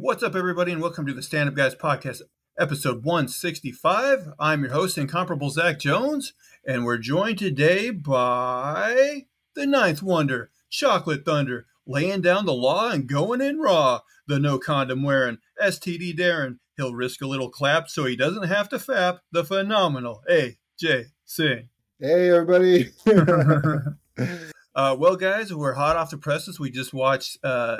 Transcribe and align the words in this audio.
What's 0.00 0.22
up, 0.22 0.36
everybody, 0.36 0.70
and 0.70 0.80
welcome 0.80 1.08
to 1.08 1.12
the 1.12 1.24
Stand 1.24 1.48
Up 1.48 1.56
Guys 1.56 1.74
Podcast, 1.74 2.22
episode 2.56 3.04
165. 3.04 4.32
I'm 4.38 4.62
your 4.62 4.70
host, 4.70 4.96
Incomparable 4.96 5.50
Zach 5.50 5.80
Jones, 5.80 6.34
and 6.64 6.84
we're 6.84 6.98
joined 6.98 7.38
today 7.38 7.90
by 7.90 9.26
the 9.56 9.66
Ninth 9.66 10.00
Wonder, 10.00 10.52
Chocolate 10.70 11.24
Thunder, 11.24 11.66
laying 11.84 12.20
down 12.20 12.46
the 12.46 12.54
law 12.54 12.90
and 12.90 13.08
going 13.08 13.40
in 13.40 13.58
raw, 13.58 14.02
the 14.28 14.38
no 14.38 14.56
condom 14.56 15.02
wearing, 15.02 15.38
STD 15.60 16.16
Darren. 16.16 16.58
He'll 16.76 16.94
risk 16.94 17.20
a 17.20 17.26
little 17.26 17.50
clap 17.50 17.88
so 17.88 18.04
he 18.04 18.14
doesn't 18.14 18.46
have 18.46 18.68
to 18.68 18.76
fap, 18.76 19.18
the 19.32 19.42
phenomenal 19.42 20.22
AJ 20.30 21.06
Singh. 21.24 21.70
Hey, 21.98 22.30
everybody. 22.30 22.90
uh, 24.76 24.96
well, 24.96 25.16
guys, 25.16 25.52
we're 25.52 25.74
hot 25.74 25.96
off 25.96 26.10
the 26.10 26.18
presses. 26.18 26.60
We 26.60 26.70
just 26.70 26.94
watched 26.94 27.38
uh, 27.42 27.78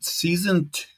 season 0.00 0.68
two, 0.70 0.88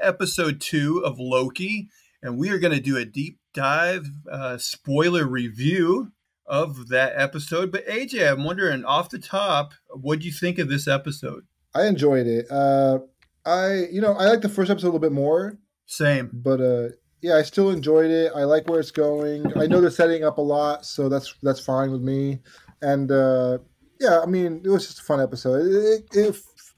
episode 0.00 0.60
two 0.60 1.02
of 1.04 1.18
Loki, 1.18 1.88
and 2.22 2.38
we 2.38 2.50
are 2.50 2.58
going 2.58 2.74
to 2.74 2.80
do 2.80 2.96
a 2.96 3.04
deep 3.04 3.38
dive 3.54 4.06
uh, 4.30 4.58
spoiler 4.58 5.26
review 5.26 6.12
of 6.46 6.88
that 6.88 7.12
episode. 7.16 7.70
But 7.70 7.86
AJ, 7.86 8.32
I'm 8.32 8.44
wondering 8.44 8.84
off 8.84 9.10
the 9.10 9.18
top, 9.18 9.72
what 9.90 10.20
do 10.20 10.26
you 10.26 10.32
think 10.32 10.58
of 10.58 10.68
this 10.68 10.88
episode? 10.88 11.44
I 11.74 11.86
enjoyed 11.86 12.26
it. 12.26 12.50
Uh, 12.50 13.00
I, 13.44 13.86
you 13.90 14.00
know, 14.00 14.12
I 14.12 14.26
like 14.26 14.40
the 14.40 14.48
first 14.48 14.70
episode 14.70 14.86
a 14.86 14.90
little 14.90 15.00
bit 15.00 15.12
more. 15.12 15.58
Same. 15.86 16.30
But 16.32 16.60
uh, 16.60 16.88
yeah, 17.20 17.36
I 17.36 17.42
still 17.42 17.70
enjoyed 17.70 18.10
it. 18.10 18.32
I 18.34 18.44
like 18.44 18.68
where 18.68 18.80
it's 18.80 18.90
going. 18.90 19.52
I 19.56 19.66
know 19.66 19.80
they're 19.80 19.90
setting 19.90 20.24
up 20.24 20.38
a 20.38 20.42
lot, 20.42 20.84
so 20.84 21.08
that's 21.08 21.34
that's 21.42 21.60
fine 21.60 21.90
with 21.90 22.02
me. 22.02 22.40
And 22.82 23.10
uh, 23.10 23.58
yeah, 24.00 24.20
I 24.20 24.26
mean, 24.26 24.62
it 24.64 24.68
was 24.68 24.86
just 24.86 25.00
a 25.00 25.02
fun 25.02 25.20
episode. 25.20 25.66
It, 25.66 26.04
it, 26.12 26.28
it 26.28 26.36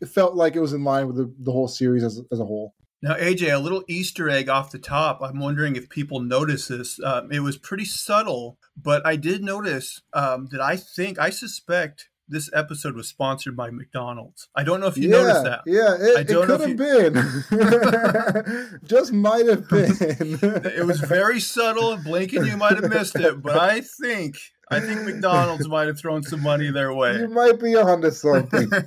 felt 0.08 0.34
like 0.34 0.56
it 0.56 0.60
was 0.60 0.72
in 0.72 0.84
line 0.84 1.06
with 1.06 1.16
the, 1.16 1.32
the 1.38 1.52
whole 1.52 1.68
series 1.68 2.02
as, 2.02 2.20
as 2.32 2.40
a 2.40 2.44
whole. 2.44 2.74
Now, 3.02 3.14
AJ, 3.14 3.54
a 3.54 3.58
little 3.58 3.82
Easter 3.88 4.28
egg 4.28 4.50
off 4.50 4.72
the 4.72 4.78
top. 4.78 5.22
I'm 5.22 5.38
wondering 5.38 5.74
if 5.74 5.88
people 5.88 6.20
notice 6.20 6.68
this. 6.68 7.02
Um, 7.02 7.32
it 7.32 7.40
was 7.40 7.56
pretty 7.56 7.86
subtle, 7.86 8.58
but 8.76 9.06
I 9.06 9.16
did 9.16 9.42
notice 9.42 10.02
um, 10.12 10.48
that 10.52 10.60
I 10.60 10.76
think, 10.76 11.18
I 11.18 11.30
suspect 11.30 12.09
this 12.30 12.48
episode 12.54 12.94
was 12.94 13.08
sponsored 13.08 13.56
by 13.56 13.70
McDonald's. 13.70 14.48
I 14.54 14.62
don't 14.64 14.80
know 14.80 14.86
if 14.86 14.96
you 14.96 15.10
yeah, 15.10 15.22
noticed 15.22 15.44
that. 15.44 15.60
Yeah, 15.66 15.96
it, 15.98 16.30
it 16.30 16.34
could 16.34 16.48
have 16.60 16.68
you... 16.68 16.76
been. 16.76 18.80
Just 18.84 19.12
might 19.12 19.46
have 19.46 19.68
been. 19.68 19.96
it 20.00 20.86
was 20.86 21.00
very 21.00 21.40
subtle, 21.40 21.92
and 21.92 22.04
blinking 22.04 22.46
you 22.46 22.56
might 22.56 22.80
have 22.80 22.88
missed 22.88 23.16
it. 23.16 23.42
But 23.42 23.58
I 23.58 23.80
think 23.80 24.36
I 24.70 24.78
think 24.80 25.02
McDonald's 25.02 25.68
might 25.68 25.88
have 25.88 25.98
thrown 25.98 26.22
some 26.22 26.42
money 26.42 26.70
their 26.70 26.94
way. 26.94 27.18
You 27.18 27.28
might 27.28 27.58
be 27.58 27.74
onto 27.76 28.12
something. 28.12 28.70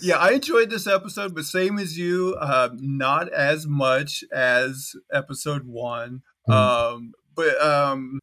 yeah, 0.00 0.16
I 0.16 0.30
enjoyed 0.32 0.70
this 0.70 0.86
episode, 0.86 1.34
but 1.34 1.44
same 1.44 1.78
as 1.78 1.98
you, 1.98 2.34
uh, 2.40 2.70
not 2.74 3.30
as 3.30 3.66
much 3.66 4.24
as 4.32 4.94
episode 5.12 5.66
one. 5.66 6.22
Mm. 6.48 6.54
Um, 6.54 7.12
but 7.34 7.60
um, 7.60 8.20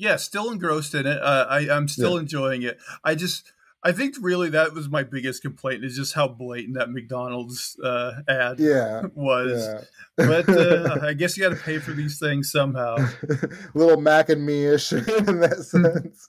yeah, 0.00 0.16
still 0.16 0.50
engrossed 0.50 0.94
in 0.94 1.06
it. 1.06 1.22
Uh, 1.22 1.46
I, 1.48 1.68
I'm 1.68 1.86
still 1.86 2.14
yeah. 2.14 2.20
enjoying 2.20 2.62
it. 2.62 2.78
I 3.04 3.14
just, 3.14 3.52
I 3.84 3.92
think 3.92 4.14
really 4.18 4.48
that 4.48 4.72
was 4.72 4.88
my 4.88 5.02
biggest 5.02 5.42
complaint 5.42 5.84
is 5.84 5.94
just 5.94 6.14
how 6.14 6.26
blatant 6.26 6.78
that 6.78 6.90
McDonald's 6.90 7.78
uh, 7.84 8.22
ad 8.26 8.58
yeah, 8.58 9.02
was. 9.14 9.68
Yeah. 9.68 10.26
But 10.26 10.48
uh, 10.48 10.98
I 11.02 11.12
guess 11.12 11.36
you 11.36 11.42
got 11.46 11.54
to 11.54 11.62
pay 11.62 11.78
for 11.78 11.92
these 11.92 12.18
things 12.18 12.50
somehow. 12.50 12.96
little 13.74 14.00
Mac 14.00 14.30
and 14.30 14.44
me 14.44 14.66
ish 14.66 14.92
in 14.92 15.02
that 15.02 15.64
sense. 15.68 16.28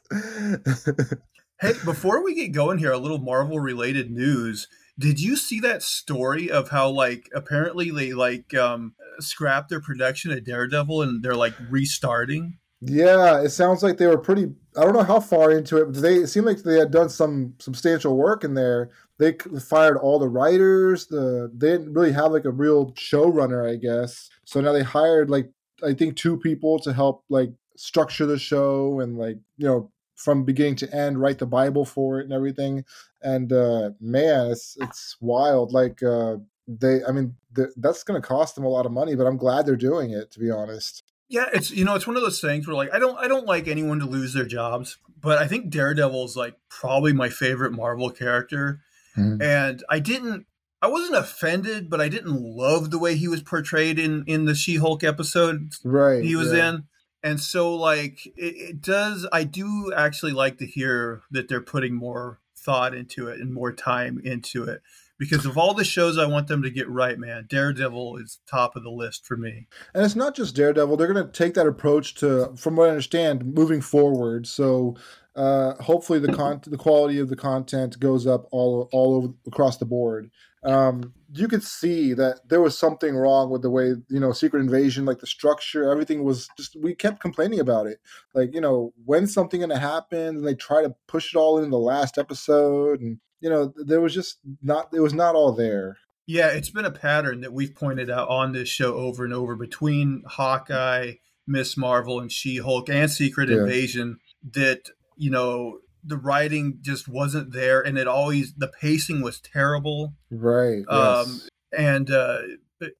hey, 1.62 1.74
before 1.86 2.26
we 2.26 2.36
get 2.36 2.52
going 2.52 2.78
here, 2.78 2.92
a 2.92 2.98
little 2.98 3.20
Marvel 3.20 3.60
related 3.60 4.12
news. 4.12 4.68
Did 5.00 5.22
you 5.22 5.38
see 5.38 5.62
that 5.62 5.82
story 5.82 6.52
of 6.52 6.70
how 6.70 6.90
like 6.90 7.30
apparently 7.34 7.90
they 7.90 8.12
like 8.12 8.54
um 8.54 8.96
scrapped 9.20 9.70
their 9.70 9.80
production 9.80 10.32
of 10.32 10.44
Daredevil 10.44 11.02
and 11.02 11.24
they're 11.24 11.36
like 11.36 11.56
restarting? 11.70 12.58
Yeah, 12.82 13.42
it 13.42 13.50
sounds 13.50 13.84
like 13.84 13.98
they 13.98 14.08
were 14.08 14.18
pretty. 14.18 14.52
I 14.76 14.84
don't 14.84 14.94
know 14.94 15.04
how 15.04 15.20
far 15.20 15.52
into 15.52 15.78
it, 15.78 15.86
but 15.94 16.02
they 16.02 16.16
it 16.16 16.28
seemed 16.28 16.48
like 16.48 16.60
they 16.64 16.80
had 16.80 16.90
done 16.92 17.10
some 17.10 17.54
substantial 17.60 18.18
work 18.18 18.44
in 18.44 18.56
there. 18.56 18.90
They 19.20 19.34
fired 19.60 19.98
all 19.98 20.18
the 20.18 20.28
writers. 20.30 21.06
The 21.06 21.52
they 21.54 21.72
didn't 21.72 21.94
really 21.94 22.12
have 22.14 22.32
like 22.32 22.46
a 22.46 22.52
real 22.52 22.92
showrunner, 22.94 23.70
I 23.72 23.76
guess. 23.76 24.30
So 24.46 24.62
now 24.62 24.72
they 24.72 24.82
hired 24.84 25.30
like 25.30 25.52
I 25.84 25.94
think 25.94 26.16
two 26.18 26.38
people 26.38 26.80
to 26.80 26.94
help 26.94 27.24
like 27.30 27.52
structure 27.78 28.26
the 28.26 28.40
show 28.40 29.00
and 29.00 29.18
like 29.18 29.38
you 29.58 29.68
know 29.68 29.92
from 30.16 30.44
beginning 30.44 30.76
to 30.78 30.96
end 30.96 31.20
write 31.22 31.38
the 31.40 31.46
Bible 31.46 31.86
for 31.86 32.20
it 32.20 32.24
and 32.24 32.34
everything. 32.34 32.84
And 33.22 33.54
uh 33.54 33.92
man, 34.00 34.48
it's 34.52 34.76
it's 34.80 35.18
wild. 35.22 35.72
Like 35.72 36.02
uh 36.02 36.38
they, 36.68 37.04
I 37.04 37.12
mean, 37.12 37.36
that's 37.76 38.04
going 38.04 38.22
to 38.22 38.26
cost 38.26 38.56
them 38.56 38.64
a 38.64 38.70
lot 38.70 38.86
of 38.86 38.94
money, 38.94 39.14
but 39.16 39.28
I'm 39.28 39.36
glad 39.36 39.66
they're 39.66 39.76
doing 39.76 40.12
it. 40.12 40.32
To 40.32 40.40
be 40.40 40.50
honest. 40.50 41.04
Yeah, 41.32 41.46
it's 41.54 41.72
you 41.72 41.86
know 41.86 41.96
it's 41.96 42.06
one 42.06 42.18
of 42.18 42.24
those 42.24 42.42
things 42.42 42.68
where 42.68 42.76
like 42.76 42.94
I 42.94 43.00
don't 43.00 43.18
I 43.18 43.30
don't 43.30 43.46
like 43.46 43.70
anyone 43.70 44.00
to 44.00 44.06
lose 44.06 44.34
their 44.34 44.46
jobs, 44.46 44.98
but 45.22 45.38
I 45.38 45.48
think 45.48 45.70
Daredevil 45.70 46.26
is 46.26 46.36
like 46.36 46.56
probably 46.70 47.14
my 47.14 47.30
favorite 47.30 47.72
Marvel 47.72 48.10
character, 48.10 48.82
mm-hmm. 49.18 49.42
and 49.42 49.82
I 49.90 50.00
didn't 50.00 50.46
I 50.82 50.88
wasn't 50.88 51.16
offended, 51.16 51.90
but 51.90 52.02
I 52.02 52.10
didn't 52.10 52.36
love 52.36 52.92
the 52.92 53.00
way 53.00 53.16
he 53.16 53.30
was 53.30 53.42
portrayed 53.42 53.98
in 53.98 54.26
in 54.28 54.44
the 54.44 54.54
She 54.54 54.76
Hulk 54.76 55.06
episode 55.06 55.72
right 55.86 56.22
he 56.22 56.36
was 56.36 56.52
yeah. 56.52 56.70
in, 56.70 56.84
and 57.24 57.40
so 57.40 57.74
like 57.76 58.26
it, 58.36 58.56
it 58.58 58.82
does 58.82 59.26
I 59.32 59.46
do 59.46 59.94
actually 59.96 60.34
like 60.34 60.58
to 60.58 60.66
hear 60.66 61.22
that 61.32 61.48
they're 61.48 61.62
putting 61.62 61.96
more 61.96 62.42
thought 62.58 62.94
into 62.94 63.30
it 63.30 63.40
and 63.40 63.54
more 63.54 63.72
time 63.72 64.20
into 64.22 64.66
it 64.66 64.82
because 65.22 65.46
of 65.46 65.56
all 65.56 65.76
the 65.76 65.86
shows 65.86 66.18
I 66.18 66.26
want 66.26 66.48
them 66.48 66.64
to 66.64 66.72
get 66.72 66.90
right, 66.90 67.16
man, 67.16 67.46
Daredevil 67.48 68.18
is 68.18 68.40
top 68.50 68.76
of 68.76 68.82
the 68.82 68.90
list 68.90 69.24
for 69.24 69.38
me. 69.38 69.68
And 69.94 70.04
it's 70.04 70.16
not 70.16 70.36
just 70.36 70.56
Daredevil; 70.56 70.98
they're 70.98 71.14
going 71.14 71.24
to 71.24 71.32
take 71.32 71.54
that 71.54 71.68
approach 71.68 72.16
to, 72.16 72.56
from 72.58 72.76
what 72.76 72.88
I 72.88 72.90
understand, 72.90 73.54
moving 73.54 73.82
forward. 73.82 74.48
So 74.48 74.96
uh, 75.36 75.76
hopefully, 75.76 76.18
the 76.18 76.34
con- 76.34 76.62
the 76.66 76.76
quality 76.76 77.20
of 77.20 77.30
the 77.30 77.36
content 77.36 78.00
goes 78.00 78.26
up 78.26 78.48
all 78.50 78.90
all 78.92 79.14
over 79.14 79.28
across 79.46 79.78
the 79.78 79.86
board. 79.86 80.32
Um, 80.64 81.14
you 81.32 81.48
could 81.48 81.64
see 81.64 82.14
that 82.14 82.50
there 82.50 82.62
was 82.62 82.76
something 82.76 83.16
wrong 83.16 83.52
with 83.52 83.62
the 83.62 83.70
way 83.70 83.94
you 84.10 84.20
know 84.20 84.32
Secret 84.32 84.62
Invasion, 84.62 85.06
like 85.06 85.20
the 85.20 85.28
structure, 85.28 85.92
everything 85.92 86.24
was 86.24 86.50
just. 86.58 86.76
We 86.82 86.96
kept 86.96 87.20
complaining 87.20 87.60
about 87.60 87.86
it, 87.86 88.00
like 88.34 88.56
you 88.56 88.62
know 88.62 88.92
when's 89.06 89.36
something 89.36 89.60
going 89.60 89.70
to 89.70 89.78
happen, 89.78 90.38
and 90.38 90.48
they 90.48 90.56
try 90.56 90.82
to 90.82 90.96
push 91.08 91.36
it 91.36 91.38
all 91.38 91.60
in 91.60 91.70
the 91.70 91.78
last 91.78 92.18
episode, 92.18 93.02
and 93.02 93.20
you 93.42 93.50
know, 93.50 93.74
there 93.76 94.00
was 94.00 94.14
just 94.14 94.38
not, 94.62 94.90
it 94.94 95.02
was 95.02 95.14
not 95.14 95.36
all 95.36 95.52
there. 95.52 95.98
Yeah, 96.28 96.48
it's 96.48 96.70
been 96.70 96.86
a 96.86 96.92
pattern 96.92 97.42
that 97.42 97.52
we've 97.52 97.76
pointed 97.76 98.10
out 98.10 98.30
on 98.30 98.54
this 98.54 98.70
show 98.70 98.94
over 98.94 99.26
and 99.26 99.34
over 99.34 99.56
between 99.56 100.24
Hawkeye, 100.26 101.16
Miss 101.48 101.76
Marvel, 101.76 102.20
and 102.20 102.32
She 102.32 102.58
Hulk 102.58 102.88
and 102.90 103.12
Secret 103.12 103.50
yeah. 103.50 103.58
Invasion 103.58 104.20
that, 104.54 104.90
you 105.18 105.32
know, 105.32 105.80
the 106.04 106.18
writing 106.18 106.78
just 106.82 107.08
wasn't 107.08 107.52
there 107.52 107.82
and 107.82 107.98
it 107.98 108.08
always, 108.08 108.54
the 108.54 108.68
pacing 108.68 109.22
was 109.22 109.40
terrible. 109.40 110.14
Right. 110.30 110.88
Um, 110.88 111.26
yes. 111.28 111.50
And, 111.78 112.12
uh, 112.12 112.38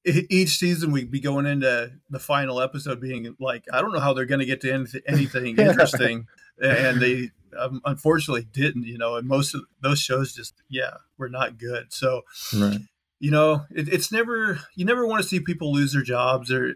each 0.06 0.58
season 0.58 0.92
we'd 0.92 1.10
be 1.10 1.20
going 1.20 1.48
into 1.48 1.92
the 2.10 2.20
final 2.20 2.62
episode 2.62 3.00
being 3.00 3.36
like, 3.40 3.66
I 3.74 3.82
don't 3.82 3.92
know 3.92 4.00
how 4.00 4.14
they're 4.14 4.26
going 4.26 4.40
to 4.40 4.46
get 4.46 4.62
to 4.62 4.72
anything 5.08 5.58
interesting. 5.58 6.28
and 6.62 7.02
they 7.02 7.32
um, 7.58 7.82
unfortunately 7.86 8.48
didn't, 8.52 8.84
you 8.84 8.98
know, 8.98 9.16
and 9.16 9.28
most 9.28 9.54
of 9.54 9.62
those 9.82 10.00
shows 10.00 10.34
just, 10.34 10.56
yeah, 10.70 10.98
were 11.18 11.30
not 11.30 11.58
good. 11.58 11.94
So, 11.94 12.22
right. 12.56 12.80
you 13.20 13.32
know, 13.32 13.66
it, 13.72 13.88
it's 13.90 14.12
never, 14.12 14.60
you 14.76 14.86
never 14.86 15.06
want 15.06 15.22
to 15.22 15.28
see 15.28 15.40
people 15.40 15.72
lose 15.72 15.94
their 15.94 16.04
jobs 16.04 16.52
or, 16.52 16.76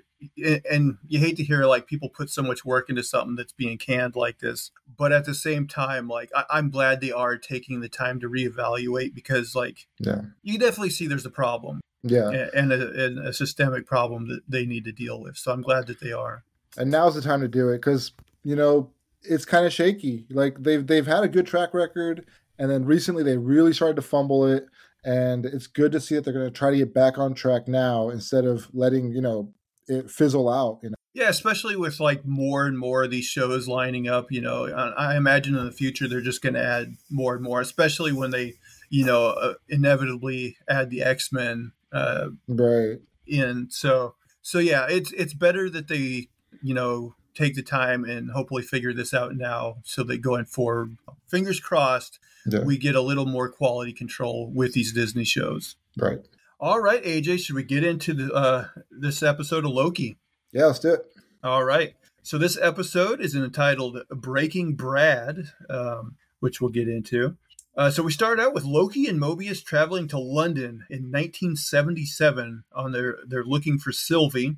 and 0.70 0.98
you 1.08 1.20
hate 1.20 1.38
to 1.38 1.44
hear 1.44 1.66
like 1.66 1.88
people 1.88 2.10
put 2.10 2.30
so 2.30 2.42
much 2.42 2.66
work 2.66 2.90
into 2.90 3.04
something 3.04 3.36
that's 3.36 3.54
being 3.54 3.78
canned 3.78 4.16
like 4.16 4.40
this. 4.40 4.72
But 4.98 5.12
at 5.12 5.26
the 5.26 5.36
same 5.36 5.68
time, 5.68 6.08
like, 6.08 6.32
I, 6.36 6.58
am 6.58 6.70
glad 6.70 7.02
they 7.02 7.12
are 7.12 7.38
taking 7.38 7.82
the 7.82 7.90
time 7.90 8.20
to 8.22 8.30
reevaluate 8.30 9.14
because, 9.14 9.56
like, 9.56 9.88
yeah, 10.00 10.22
you 10.42 10.58
definitely 10.58 10.90
see 10.92 11.08
there's 11.08 11.26
a 11.26 11.32
problem. 11.32 11.82
Yeah. 12.04 12.50
And 12.54 12.72
a, 12.72 13.06
and 13.06 13.20
a 13.20 13.34
systemic 13.34 13.88
problem 13.88 14.28
that 14.28 14.42
they 14.48 14.66
need 14.68 14.86
to 14.86 14.92
deal 14.92 15.20
with. 15.20 15.38
So 15.38 15.52
I'm 15.52 15.64
glad 15.64 15.88
that 15.88 16.00
they 16.00 16.12
are. 16.12 16.44
And 16.78 16.92
now's 16.92 17.16
the 17.16 17.22
time 17.22 17.42
to 17.42 17.48
do 17.48 17.70
it 17.70 17.78
because, 17.78 18.12
you 18.44 18.56
know, 18.56 18.92
it's 19.28 19.46
kind 19.46 19.66
of 19.66 19.74
shaky. 19.74 20.26
Like 20.30 20.58
they've 20.60 20.86
they've 20.86 21.08
had 21.08 21.24
a 21.24 21.28
good 21.28 21.48
track 21.48 21.74
record, 21.74 22.26
and 22.58 22.70
then 22.70 22.86
recently 22.86 23.24
they 23.24 23.38
really 23.38 23.74
started 23.74 23.96
to 23.98 24.02
fumble 24.02 24.46
it. 24.46 24.66
And 25.04 25.46
it's 25.46 25.68
good 25.68 25.92
to 25.92 26.00
see 26.00 26.16
that 26.16 26.26
they're 26.26 26.34
going 26.34 26.48
to 26.48 26.52
try 26.52 26.72
to 26.72 26.78
get 26.78 26.94
back 26.94 27.20
on 27.20 27.36
track 27.36 27.68
now 27.68 28.10
instead 28.10 28.44
of 28.46 28.68
letting 28.74 29.12
you 29.12 29.22
know 29.22 29.54
it 29.88 30.10
fizzle 30.10 30.50
out. 30.50 30.80
You 30.82 30.90
know. 30.90 30.96
Yeah, 31.14 31.30
especially 31.30 31.76
with 31.76 32.00
like 32.00 32.26
more 32.26 32.66
and 32.66 32.78
more 32.78 33.04
of 33.04 33.12
these 33.12 33.26
shows 33.26 33.68
lining 33.68 34.08
up. 34.08 34.32
You 34.32 34.42
know, 34.42 34.66
I 34.98 35.16
imagine 35.16 35.56
in 35.56 35.66
the 35.66 35.72
future 35.72 36.08
they're 36.08 36.22
just 36.22 36.42
going 36.42 36.56
to 36.56 36.64
add 36.64 36.96
more 37.10 37.36
and 37.36 37.44
more, 37.44 37.62
especially 37.62 38.12
when 38.12 38.32
they, 38.32 38.56
you 38.90 39.06
know, 39.06 39.28
uh, 39.28 39.54
inevitably 39.70 40.58
add 40.68 40.90
the 40.90 41.04
X 41.04 41.32
Men. 41.32 41.72
Uh, 41.94 42.30
right. 42.48 42.98
In 43.28 43.68
so 43.70 44.16
so 44.42 44.60
yeah, 44.60 44.88
it's 44.90 45.12
it's 45.14 45.34
better 45.34 45.70
that 45.70 45.88
they 45.88 46.28
you 46.62 46.74
know 46.74 47.16
take 47.36 47.56
the 47.56 47.62
time 47.62 48.04
and 48.04 48.32
hopefully 48.32 48.64
figure 48.64 48.94
this 48.94 49.14
out 49.14 49.36
now 49.36 49.78
so 49.84 50.04
that 50.04 50.20
going 50.20 50.46
forward, 50.46 50.98
fingers 51.28 51.60
crossed, 51.60 52.20
yeah. 52.46 52.64
we 52.64 52.78
get 52.78 52.96
a 52.96 53.02
little 53.02 53.26
more 53.26 53.50
quality 53.50 53.94
control 53.94 54.50
with 54.54 54.74
these 54.74 54.94
Disney 54.94 55.26
shows. 55.26 55.76
Right. 55.98 56.20
All 56.60 56.80
right, 56.80 57.04
AJ, 57.04 57.40
should 57.40 57.56
we 57.56 57.64
get 57.64 57.84
into 57.84 58.14
the 58.14 58.34
uh, 58.34 58.68
this 58.90 59.22
episode 59.22 59.66
of 59.66 59.72
Loki? 59.72 60.18
Yeah, 60.52 60.68
let's 60.68 60.80
do 60.80 60.94
it. 60.94 61.06
All 61.44 61.64
right. 61.64 61.96
So 62.24 62.38
this 62.38 62.58
episode 62.60 63.20
is 63.20 63.36
entitled 63.36 64.00
"Breaking 64.10 64.76
Brad," 64.76 65.52
um, 65.70 66.16
which 66.40 66.62
we'll 66.62 66.72
get 66.72 66.88
into. 66.88 67.38
Uh, 67.78 67.92
so 67.92 68.02
we 68.02 68.12
start 68.12 68.40
out 68.40 68.54
with 68.54 68.64
Loki 68.64 69.06
and 69.06 69.22
Mobius 69.22 69.64
traveling 69.64 70.08
to 70.08 70.18
London 70.18 70.86
in 70.90 71.12
1977 71.12 72.64
on 72.74 72.92
their 72.94 73.18
they're 73.28 73.44
looking 73.44 73.78
for 73.78 73.92
Sylvie. 73.92 74.56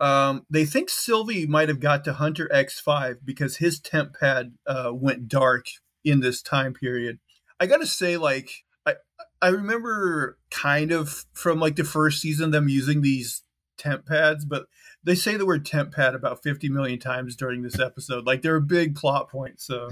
Um, 0.00 0.46
they 0.48 0.64
think 0.64 0.88
Sylvie 0.88 1.46
might 1.46 1.68
have 1.68 1.80
got 1.80 2.04
to 2.04 2.14
Hunter 2.14 2.48
X5 2.52 3.18
because 3.24 3.58
his 3.58 3.78
temp 3.78 4.18
pad 4.18 4.54
uh, 4.66 4.92
went 4.94 5.28
dark 5.28 5.66
in 6.04 6.20
this 6.20 6.40
time 6.40 6.72
period. 6.72 7.18
I 7.60 7.66
gotta 7.66 7.86
say, 7.86 8.16
like 8.16 8.64
I 8.86 8.94
I 9.42 9.48
remember 9.48 10.38
kind 10.50 10.90
of 10.90 11.26
from 11.34 11.60
like 11.60 11.76
the 11.76 11.84
first 11.84 12.22
season 12.22 12.50
them 12.50 12.68
using 12.68 13.02
these 13.02 13.42
temp 13.76 14.06
pads, 14.06 14.46
but 14.46 14.66
they 15.04 15.14
say 15.14 15.36
the 15.36 15.46
word 15.46 15.66
temp 15.66 15.92
pad 15.94 16.14
about 16.14 16.42
50 16.42 16.68
million 16.68 16.98
times 16.98 17.36
during 17.36 17.62
this 17.62 17.78
episode. 17.78 18.26
Like 18.26 18.42
they're 18.42 18.56
a 18.56 18.62
big 18.62 18.94
plot 18.94 19.30
point. 19.30 19.60
So, 19.60 19.88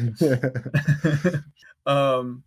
um, 1.87 2.44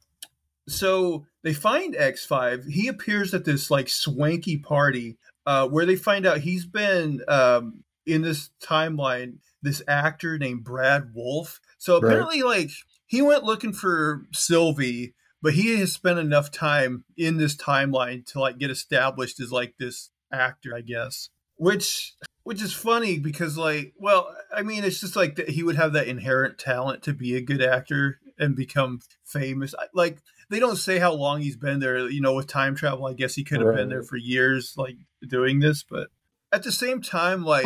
so 0.67 1.25
they 1.43 1.53
find 1.53 1.95
X5. 1.95 2.69
He 2.69 2.87
appears 2.87 3.33
at 3.33 3.45
this 3.45 3.71
like 3.71 3.89
swanky 3.89 4.57
party 4.57 5.17
uh, 5.45 5.67
where 5.67 5.85
they 5.85 5.95
find 5.95 6.25
out 6.25 6.39
he's 6.39 6.65
been 6.65 7.21
um, 7.27 7.83
in 8.05 8.21
this 8.21 8.49
timeline. 8.63 9.37
This 9.61 9.81
actor 9.87 10.37
named 10.37 10.63
Brad 10.63 11.11
Wolf. 11.13 11.59
So 11.77 11.97
apparently, 11.97 12.41
right. 12.41 12.61
like 12.61 12.69
he 13.05 13.21
went 13.21 13.43
looking 13.43 13.73
for 13.73 14.23
Sylvie, 14.33 15.13
but 15.41 15.53
he 15.53 15.77
has 15.79 15.93
spent 15.93 16.17
enough 16.17 16.51
time 16.51 17.03
in 17.15 17.37
this 17.37 17.55
timeline 17.55 18.25
to 18.27 18.39
like 18.39 18.57
get 18.57 18.71
established 18.71 19.39
as 19.39 19.51
like 19.51 19.75
this 19.77 20.09
actor, 20.31 20.75
I 20.75 20.81
guess. 20.81 21.29
Which 21.57 22.15
which 22.43 22.61
is 22.61 22.73
funny 22.73 23.19
because 23.19 23.57
like 23.57 23.93
well 23.99 24.35
i 24.51 24.61
mean 24.61 24.83
it's 24.83 24.99
just 24.99 25.15
like 25.15 25.35
that 25.35 25.49
he 25.49 25.63
would 25.63 25.75
have 25.75 25.93
that 25.93 26.07
inherent 26.07 26.57
talent 26.57 27.03
to 27.03 27.13
be 27.13 27.35
a 27.35 27.41
good 27.41 27.61
actor 27.61 28.19
and 28.39 28.55
become 28.55 28.99
famous 29.23 29.75
like 29.93 30.17
they 30.51 30.59
don't 30.59 30.75
say 30.75 30.99
how 30.99 31.13
long 31.13 31.41
he's 31.41 31.57
been 31.57 31.79
there 31.79 32.09
you 32.09 32.21
know 32.21 32.33
with 32.33 32.47
time 32.47 32.75
travel 32.75 33.07
i 33.07 33.13
guess 33.13 33.35
he 33.35 33.43
could 33.43 33.59
have 33.59 33.69
right. 33.69 33.77
been 33.77 33.89
there 33.89 34.03
for 34.03 34.17
years 34.17 34.73
like 34.77 34.97
doing 35.27 35.59
this 35.59 35.83
but 35.83 36.09
at 36.51 36.63
the 36.63 36.71
same 36.71 37.01
time 37.01 37.43
like 37.43 37.65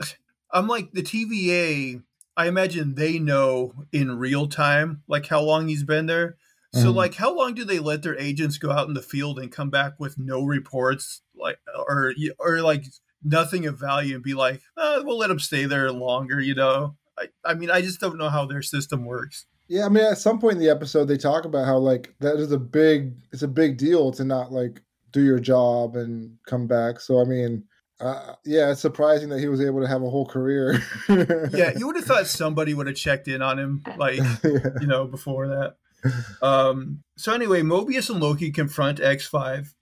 i'm 0.52 0.66
like 0.66 0.92
the 0.92 1.02
tva 1.02 2.02
i 2.36 2.46
imagine 2.46 2.94
they 2.94 3.18
know 3.18 3.72
in 3.92 4.18
real 4.18 4.46
time 4.46 5.02
like 5.08 5.26
how 5.26 5.40
long 5.40 5.68
he's 5.68 5.84
been 5.84 6.06
there 6.06 6.36
so 6.72 6.92
mm. 6.92 6.94
like 6.94 7.14
how 7.14 7.34
long 7.34 7.54
do 7.54 7.64
they 7.64 7.78
let 7.78 8.02
their 8.02 8.18
agents 8.18 8.58
go 8.58 8.72
out 8.72 8.88
in 8.88 8.94
the 8.94 9.02
field 9.02 9.38
and 9.38 9.52
come 9.52 9.70
back 9.70 9.94
with 9.98 10.18
no 10.18 10.42
reports 10.42 11.22
like 11.36 11.58
or 11.86 12.12
or 12.40 12.60
like 12.62 12.84
nothing 13.24 13.66
of 13.66 13.78
value 13.78 14.14
and 14.14 14.22
be 14.22 14.34
like, 14.34 14.60
oh, 14.76 15.02
we'll 15.04 15.18
let 15.18 15.28
them 15.28 15.40
stay 15.40 15.64
there 15.64 15.90
longer, 15.90 16.40
you 16.40 16.54
know? 16.54 16.96
I, 17.18 17.28
I 17.44 17.54
mean, 17.54 17.70
I 17.70 17.80
just 17.80 18.00
don't 18.00 18.18
know 18.18 18.28
how 18.28 18.46
their 18.46 18.62
system 18.62 19.04
works. 19.04 19.46
Yeah, 19.68 19.86
I 19.86 19.88
mean, 19.88 20.04
at 20.04 20.18
some 20.18 20.38
point 20.38 20.54
in 20.54 20.60
the 20.60 20.70
episode, 20.70 21.06
they 21.06 21.16
talk 21.16 21.44
about 21.44 21.66
how 21.66 21.78
like 21.78 22.14
that 22.20 22.36
is 22.36 22.52
a 22.52 22.58
big, 22.58 23.14
it's 23.32 23.42
a 23.42 23.48
big 23.48 23.78
deal 23.78 24.12
to 24.12 24.24
not 24.24 24.52
like 24.52 24.82
do 25.12 25.22
your 25.22 25.38
job 25.38 25.96
and 25.96 26.36
come 26.46 26.66
back. 26.66 27.00
So 27.00 27.20
I 27.20 27.24
mean, 27.24 27.64
uh, 28.00 28.34
yeah, 28.44 28.72
it's 28.72 28.80
surprising 28.80 29.28
that 29.30 29.40
he 29.40 29.48
was 29.48 29.62
able 29.62 29.80
to 29.80 29.88
have 29.88 30.02
a 30.02 30.10
whole 30.10 30.26
career. 30.26 30.82
yeah, 31.08 31.72
you 31.76 31.86
would 31.86 31.96
have 31.96 32.04
thought 32.04 32.26
somebody 32.26 32.74
would 32.74 32.86
have 32.86 32.96
checked 32.96 33.28
in 33.28 33.40
on 33.40 33.58
him, 33.58 33.82
like 33.96 34.18
yeah. 34.44 34.68
you 34.80 34.86
know, 34.86 35.06
before 35.06 35.48
that. 35.48 35.76
Um, 36.42 37.02
so 37.16 37.32
anyway, 37.32 37.62
Mobius 37.62 38.10
and 38.10 38.20
Loki 38.20 38.50
confront 38.50 39.00
X 39.00 39.26
Five 39.26 39.74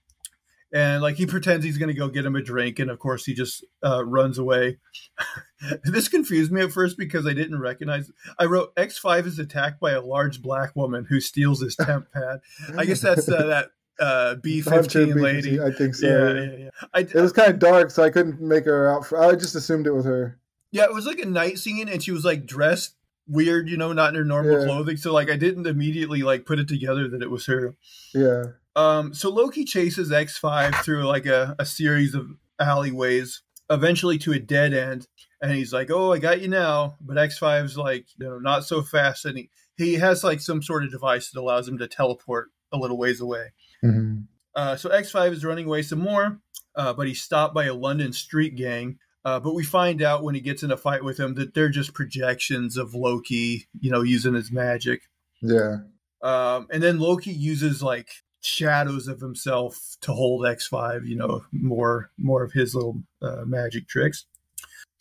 and 0.73 1.03
like 1.03 1.15
he 1.15 1.25
pretends 1.25 1.63
he's 1.63 1.77
going 1.77 1.93
to 1.93 1.97
go 1.97 2.09
get 2.09 2.25
him 2.25 2.35
a 2.35 2.41
drink 2.41 2.79
and 2.79 2.89
of 2.89 2.99
course 2.99 3.25
he 3.25 3.33
just 3.33 3.63
uh, 3.85 4.03
runs 4.03 4.37
away 4.37 4.79
this 5.83 6.07
confused 6.07 6.51
me 6.51 6.61
at 6.61 6.71
first 6.71 6.97
because 6.97 7.25
i 7.25 7.33
didn't 7.33 7.59
recognize 7.59 8.11
i 8.39 8.45
wrote 8.45 8.75
x5 8.75 9.25
is 9.25 9.39
attacked 9.39 9.79
by 9.79 9.91
a 9.91 10.01
large 10.01 10.41
black 10.41 10.75
woman 10.75 11.05
who 11.05 11.19
steals 11.19 11.61
his 11.61 11.75
temp 11.75 12.11
pad 12.11 12.39
i 12.77 12.85
guess 12.85 13.01
that's 13.01 13.27
uh, 13.29 13.45
that 13.45 13.71
uh, 13.99 14.35
B15 14.43 15.21
lady. 15.21 15.61
I 15.61 15.71
think 15.71 15.93
so. 15.93 16.07
Yeah, 16.07 16.41
yeah, 16.41 16.57
yeah. 16.57 16.69
I, 16.95 16.99
it 17.01 17.13
was 17.13 17.31
kind 17.31 17.51
of 17.51 17.59
dark, 17.59 17.91
so 17.91 18.03
I 18.03 18.09
couldn't 18.09 18.41
make 18.41 18.65
her 18.65 18.91
out. 18.91 19.05
For, 19.05 19.23
I 19.23 19.33
just 19.33 19.53
assumed 19.53 19.85
it 19.85 19.91
was 19.91 20.05
her. 20.05 20.39
Yeah, 20.71 20.85
it 20.85 20.93
was 20.93 21.05
like 21.05 21.19
a 21.19 21.27
night 21.27 21.59
scene, 21.59 21.87
and 21.87 22.01
she 22.01 22.11
was 22.11 22.25
like 22.25 22.47
dressed 22.47 22.95
weird, 23.27 23.69
you 23.69 23.77
know, 23.77 23.93
not 23.93 24.09
in 24.09 24.15
her 24.15 24.25
normal 24.25 24.59
yeah. 24.59 24.65
clothing. 24.65 24.97
So 24.97 25.13
like, 25.13 25.29
I 25.29 25.37
didn't 25.37 25.67
immediately 25.67 26.23
like 26.23 26.45
put 26.45 26.59
it 26.59 26.67
together 26.67 27.07
that 27.07 27.21
it 27.21 27.31
was 27.31 27.45
her. 27.45 27.75
Yeah. 28.13 28.43
Um, 28.75 29.13
so 29.13 29.29
Loki 29.29 29.65
chases 29.65 30.09
X5 30.09 30.83
through 30.83 31.03
like 31.03 31.25
a, 31.25 31.55
a 31.59 31.65
series 31.65 32.15
of 32.15 32.31
alleyways, 32.59 33.41
eventually 33.69 34.17
to 34.19 34.33
a 34.33 34.39
dead 34.39 34.73
end. 34.73 35.07
And 35.43 35.51
he's 35.51 35.73
like, 35.73 35.91
Oh, 35.91 36.13
I 36.13 36.19
got 36.19 36.41
you 36.41 36.47
now. 36.47 36.95
But 37.01 37.17
X5's 37.17 37.77
like, 37.77 38.07
you 38.17 38.25
know, 38.25 38.39
not 38.39 38.65
so 38.65 38.81
fast. 38.81 39.25
And 39.25 39.37
he, 39.37 39.49
he 39.77 39.95
has 39.95 40.23
like 40.23 40.39
some 40.39 40.63
sort 40.63 40.85
of 40.85 40.91
device 40.91 41.29
that 41.29 41.39
allows 41.39 41.67
him 41.67 41.77
to 41.79 41.87
teleport 41.87 42.49
a 42.71 42.77
little 42.77 42.97
ways 42.97 43.19
away. 43.19 43.51
Mm-hmm. 43.83 44.21
Uh, 44.55 44.75
so 44.77 44.89
X5 44.89 45.33
is 45.33 45.45
running 45.45 45.65
away 45.65 45.81
some 45.81 45.99
more, 45.99 46.39
uh, 46.75 46.93
but 46.93 47.07
he's 47.07 47.21
stopped 47.21 47.53
by 47.53 47.65
a 47.65 47.73
London 47.73 48.13
street 48.13 48.55
gang. 48.55 48.99
Uh, 49.25 49.39
but 49.39 49.53
we 49.53 49.63
find 49.63 50.01
out 50.01 50.23
when 50.23 50.35
he 50.35 50.41
gets 50.41 50.63
in 50.63 50.71
a 50.71 50.77
fight 50.77 51.03
with 51.03 51.17
them 51.17 51.35
that 51.35 51.53
they're 51.53 51.69
just 51.69 51.93
projections 51.93 52.77
of 52.77 52.93
Loki, 52.93 53.67
you 53.79 53.91
know, 53.91 54.01
using 54.01 54.33
his 54.33 54.51
magic. 54.51 55.01
Yeah. 55.41 55.77
Um, 56.21 56.67
and 56.71 56.81
then 56.81 56.99
Loki 56.99 57.31
uses 57.31 57.83
like 57.83 58.09
shadows 58.41 59.07
of 59.07 59.21
himself 59.21 59.97
to 60.01 60.13
hold 60.13 60.43
X5, 60.45 61.07
you 61.07 61.15
know, 61.15 61.43
more 61.51 62.11
more 62.17 62.43
of 62.43 62.51
his 62.51 62.75
little 62.75 63.01
uh, 63.21 63.43
magic 63.45 63.87
tricks. 63.87 64.25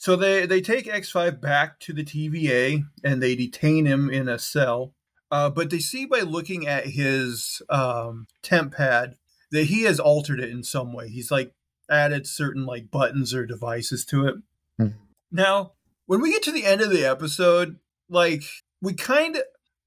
So 0.02 0.16
they 0.16 0.46
they 0.46 0.60
take 0.60 0.86
X5 0.86 1.40
back 1.40 1.78
to 1.78 1.92
the 1.92 2.02
TVA 2.02 2.82
and 3.04 3.22
they 3.22 3.36
detain 3.36 3.86
him 3.86 4.10
in 4.10 4.28
a 4.28 4.36
cell. 4.36 4.94
Uh, 5.30 5.48
but 5.48 5.70
they 5.70 5.78
see 5.78 6.06
by 6.06 6.22
looking 6.22 6.66
at 6.66 6.88
his 6.88 7.62
um, 7.70 8.26
temp 8.42 8.74
pad 8.74 9.14
that 9.52 9.66
he 9.66 9.84
has 9.84 10.00
altered 10.00 10.40
it 10.40 10.50
in 10.50 10.64
some 10.64 10.92
way. 10.92 11.08
He's 11.08 11.30
like 11.30 11.54
added 11.88 12.26
certain 12.26 12.66
like 12.66 12.90
buttons 12.90 13.32
or 13.32 13.46
devices 13.46 14.04
to 14.06 14.26
it. 14.26 14.34
Hmm. 14.76 14.88
Now, 15.30 15.74
when 16.06 16.20
we 16.20 16.32
get 16.32 16.42
to 16.42 16.52
the 16.52 16.64
end 16.66 16.80
of 16.80 16.90
the 16.90 17.04
episode, 17.04 17.76
like 18.08 18.42
we 18.80 18.94
kind 18.94 19.36
of, 19.36 19.42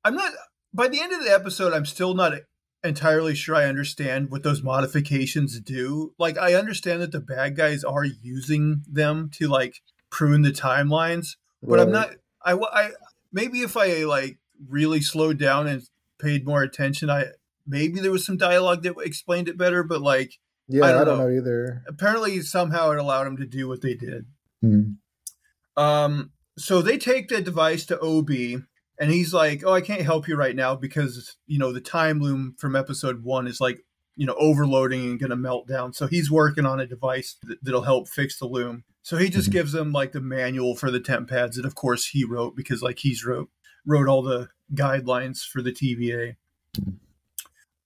I'm 0.06 0.16
not. 0.16 0.32
By 0.74 0.88
the 0.88 1.02
end 1.02 1.12
of 1.12 1.26
the 1.26 1.34
episode, 1.34 1.74
I'm 1.74 1.86
still 1.86 2.14
not 2.14 2.32
entirely 2.86 3.36
sure 3.36 3.56
I 3.56 3.66
understand 3.66 4.32
what 4.32 4.44
those 4.44 4.64
modifications 4.64 5.60
do. 5.60 6.14
Like 6.18 6.38
I 6.38 6.54
understand 6.54 7.02
that 7.02 7.12
the 7.12 7.20
bad 7.20 7.58
guys 7.58 7.84
are 7.84 8.06
using 8.06 8.82
them 8.88 9.30
to 9.34 9.50
like 9.50 9.82
prune 10.10 10.42
the 10.42 10.52
timelines, 10.52 11.36
but 11.62 11.78
right. 11.78 11.82
I'm 11.82 11.92
not 11.92 12.12
I 12.44 12.54
I 12.54 12.92
maybe 13.32 13.60
if 13.60 13.76
I 13.76 14.04
like 14.04 14.38
really 14.70 15.02
slowed 15.02 15.38
down 15.38 15.68
and 15.68 15.84
paid 16.20 16.46
more 16.46 16.64
attention, 16.64 17.10
I 17.10 17.26
maybe 17.68 18.00
there 18.00 18.12
was 18.12 18.26
some 18.26 18.38
dialogue 18.38 18.84
that 18.84 18.96
explained 19.00 19.48
it 19.48 19.58
better, 19.58 19.84
but 19.84 20.02
like 20.02 20.34
yeah, 20.68 20.86
I 20.86 20.92
don't, 20.92 21.02
I 21.02 21.04
don't 21.06 21.18
know. 21.20 21.28
know. 21.28 21.38
either. 21.38 21.84
Apparently 21.88 22.42
somehow 22.42 22.92
it 22.92 23.00
allowed 23.00 23.26
them 23.26 23.38
to 23.38 23.46
do 23.46 23.68
what 23.68 23.82
they 23.82 23.94
did. 23.94 24.26
Hmm. 24.62 24.82
Um 25.78 26.32
so 26.58 26.82
they 26.82 26.98
take 26.98 27.28
the 27.28 27.42
device 27.42 27.86
to 27.88 28.00
OB 28.00 28.30
and 28.98 29.12
he's 29.12 29.34
like, 29.34 29.64
"Oh, 29.66 29.74
I 29.74 29.82
can't 29.82 30.02
help 30.02 30.28
you 30.28 30.36
right 30.36 30.56
now 30.56 30.76
because 30.76 31.38
you 31.48 31.60
know 31.60 31.74
the 31.74 31.82
time 31.82 32.20
loom 32.20 32.56
from 32.58 32.76
episode 32.76 33.24
one 33.24 33.48
is 33.48 33.60
like 33.60 33.80
you 34.16 34.26
know 34.26 34.36
overloading 34.40 35.06
and 35.06 35.20
going 35.20 35.32
to 35.32 35.36
melt 35.36 35.68
down." 35.68 35.94
So 35.94 36.08
he's 36.08 36.32
working 36.32 36.66
on 36.66 36.80
a 36.80 36.88
device 36.88 37.38
that, 37.44 37.74
will 37.74 37.82
help 37.84 38.08
fix 38.08 38.40
the 38.40 38.48
loom. 38.48 38.84
So 39.06 39.18
he 39.18 39.30
just 39.30 39.52
mm-hmm. 39.52 39.60
gives 39.60 39.72
them 39.72 39.92
like 39.92 40.14
the 40.14 40.20
manual 40.20 40.76
for 40.76 40.90
the 40.90 41.00
temp 41.00 41.30
pads 41.30 41.58
that, 41.58 41.66
of 41.66 41.76
course, 41.76 42.08
he 42.08 42.26
wrote 42.26 42.56
because 42.56 42.82
like 42.82 42.98
he's 42.98 43.24
wrote 43.24 43.52
wrote 43.86 44.08
all 44.08 44.24
the 44.24 44.50
guidelines 44.74 45.48
for 45.48 45.62
the 45.62 45.72
TVA. 45.72 46.38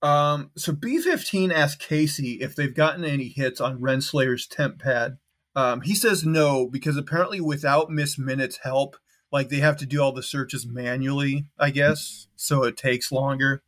Um, 0.02 0.52
so 0.56 0.72
B15 0.72 1.52
asks 1.52 1.86
Casey 1.86 2.36
if 2.36 2.56
they've 2.56 2.74
gotten 2.74 3.04
any 3.04 3.28
hits 3.28 3.60
on 3.60 3.82
Renslayer's 3.82 4.48
temp 4.48 4.80
pad. 4.80 5.18
Um, 5.58 5.82
he 5.82 5.94
says 5.94 6.26
no 6.26 6.68
because 6.68 6.96
apparently 6.96 7.42
without 7.42 7.92
Miss 7.92 8.18
Minute's 8.18 8.60
help, 8.64 8.96
like 9.30 9.50
they 9.50 9.60
have 9.60 9.76
to 9.80 9.86
do 9.86 10.02
all 10.02 10.14
the 10.14 10.24
searches 10.24 10.66
manually, 10.66 11.48
I 11.60 11.72
guess, 11.72 12.28
so 12.38 12.64
it 12.64 12.78
takes 12.78 13.12
longer. 13.12 13.62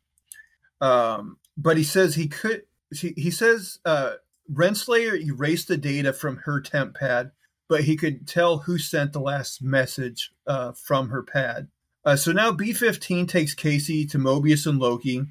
Um, 0.80 1.36
but 1.58 1.76
he 1.76 1.84
says 1.84 2.14
he 2.14 2.28
could. 2.28 2.62
He, 2.94 3.12
he 3.14 3.30
says 3.30 3.78
uh, 3.84 4.12
Renslayer 4.50 5.20
erased 5.20 5.68
the 5.68 5.76
data 5.76 6.14
from 6.14 6.38
her 6.44 6.58
temp 6.58 6.96
pad, 6.96 7.32
but 7.72 7.84
he 7.84 7.96
could 7.96 8.28
tell 8.28 8.58
who 8.58 8.76
sent 8.76 9.14
the 9.14 9.18
last 9.18 9.62
message 9.62 10.30
uh, 10.46 10.72
from 10.72 11.08
her 11.08 11.22
pad. 11.22 11.68
Uh, 12.04 12.16
so 12.16 12.30
now 12.30 12.52
B15 12.52 13.26
takes 13.26 13.54
Casey 13.54 14.04
to 14.08 14.18
Mobius 14.18 14.66
and 14.66 14.78
Loki, 14.78 15.22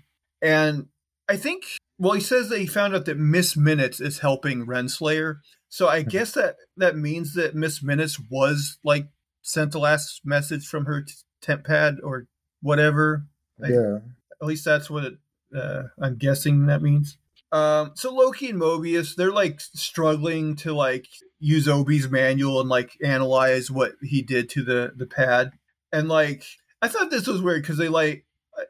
and 0.41 0.87
I 1.29 1.37
think 1.37 1.65
well 1.99 2.13
he 2.13 2.19
says 2.19 2.49
that 2.49 2.57
he 2.57 2.65
found 2.65 2.95
out 2.95 3.05
that 3.05 3.19
Miss 3.19 3.55
Minutes 3.55 4.01
is 4.01 4.17
helping 4.17 4.65
Renslayer. 4.65 5.35
So 5.69 5.87
I 5.87 5.99
mm-hmm. 5.99 6.09
guess 6.09 6.31
that 6.31 6.55
that 6.77 6.97
means 6.97 7.35
that 7.35 7.53
Miss 7.53 7.83
Minutes 7.83 8.19
was 8.19 8.79
like 8.83 9.05
sent 9.43 9.71
the 9.71 9.79
last 9.79 10.21
message 10.25 10.65
from 10.65 10.85
her 10.85 11.03
t- 11.03 11.13
temp 11.43 11.67
pad 11.67 11.97
or 12.03 12.25
whatever. 12.63 13.27
Yeah. 13.59 13.97
I, 13.97 14.43
at 14.43 14.47
least 14.47 14.65
that's 14.65 14.89
what 14.89 15.03
it, 15.03 15.13
uh, 15.55 15.83
I'm 16.01 16.15
guessing 16.15 16.65
that 16.65 16.81
means. 16.81 17.19
Um, 17.51 17.91
so 17.95 18.13
Loki 18.13 18.49
and 18.49 18.61
Mobius, 18.61 19.15
they're 19.15 19.31
like 19.31 19.59
struggling 19.59 20.55
to 20.57 20.73
like 20.73 21.07
use 21.39 21.67
Obi's 21.67 22.09
manual 22.09 22.61
and 22.61 22.69
like 22.69 22.97
analyze 23.03 23.69
what 23.69 23.93
he 24.01 24.21
did 24.21 24.49
to 24.51 24.63
the 24.63 24.93
the 24.95 25.05
pad. 25.05 25.51
And 25.91 26.07
like 26.07 26.45
I 26.81 26.87
thought 26.87 27.11
this 27.11 27.27
was 27.27 27.41
weird 27.41 27.63
because 27.63 27.77
they 27.77 27.89
like 27.89 28.25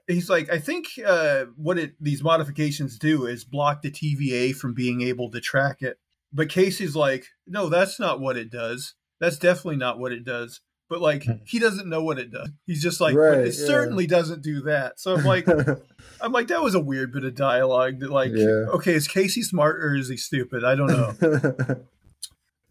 he's 0.08 0.30
like 0.30 0.52
I 0.52 0.60
think 0.60 0.88
uh, 1.06 1.46
what 1.56 1.78
it 1.78 1.94
these 2.00 2.24
modifications 2.24 2.98
do 2.98 3.26
is 3.26 3.44
block 3.44 3.82
the 3.82 3.92
TVA 3.92 4.56
from 4.56 4.74
being 4.74 5.02
able 5.02 5.30
to 5.32 5.40
track 5.40 5.82
it. 5.82 5.98
But 6.34 6.50
Casey's 6.50 6.96
like, 6.96 7.26
no, 7.46 7.70
that's 7.70 8.00
not 8.00 8.20
what 8.20 8.38
it 8.38 8.50
does. 8.50 8.96
That's 9.20 9.38
definitely 9.38 9.76
not 9.76 10.00
what 10.00 10.14
it 10.14 10.24
does. 10.24 10.62
But 10.92 11.00
like 11.00 11.26
he 11.46 11.58
doesn't 11.58 11.88
know 11.88 12.04
what 12.04 12.20
it 12.20 12.32
does. 12.32 12.50
He's 12.68 12.84
just 12.84 13.00
like, 13.00 13.16
Right, 13.16 13.38
it 13.38 13.46
yeah. 13.58 13.66
certainly 13.66 14.08
doesn't 14.08 14.42
do 14.42 14.60
that. 14.64 15.00
So 15.00 15.16
I'm 15.16 15.24
like, 15.24 15.48
I'm 16.22 16.34
like, 16.34 16.50
that 16.50 16.62
was 16.62 16.76
a 16.76 16.82
weird 16.82 17.14
bit 17.14 17.24
of 17.24 17.34
dialogue. 17.34 18.02
That 18.02 18.12
like, 18.12 18.34
Yeah. 18.34 18.66
okay, 18.74 18.94
is 18.94 19.08
Casey 19.08 19.42
smart 19.42 19.82
or 19.82 19.96
is 19.96 20.10
he 20.10 20.18
stupid? 20.18 20.66
I 20.66 20.76
don't 20.76 20.88
know. 20.88 21.78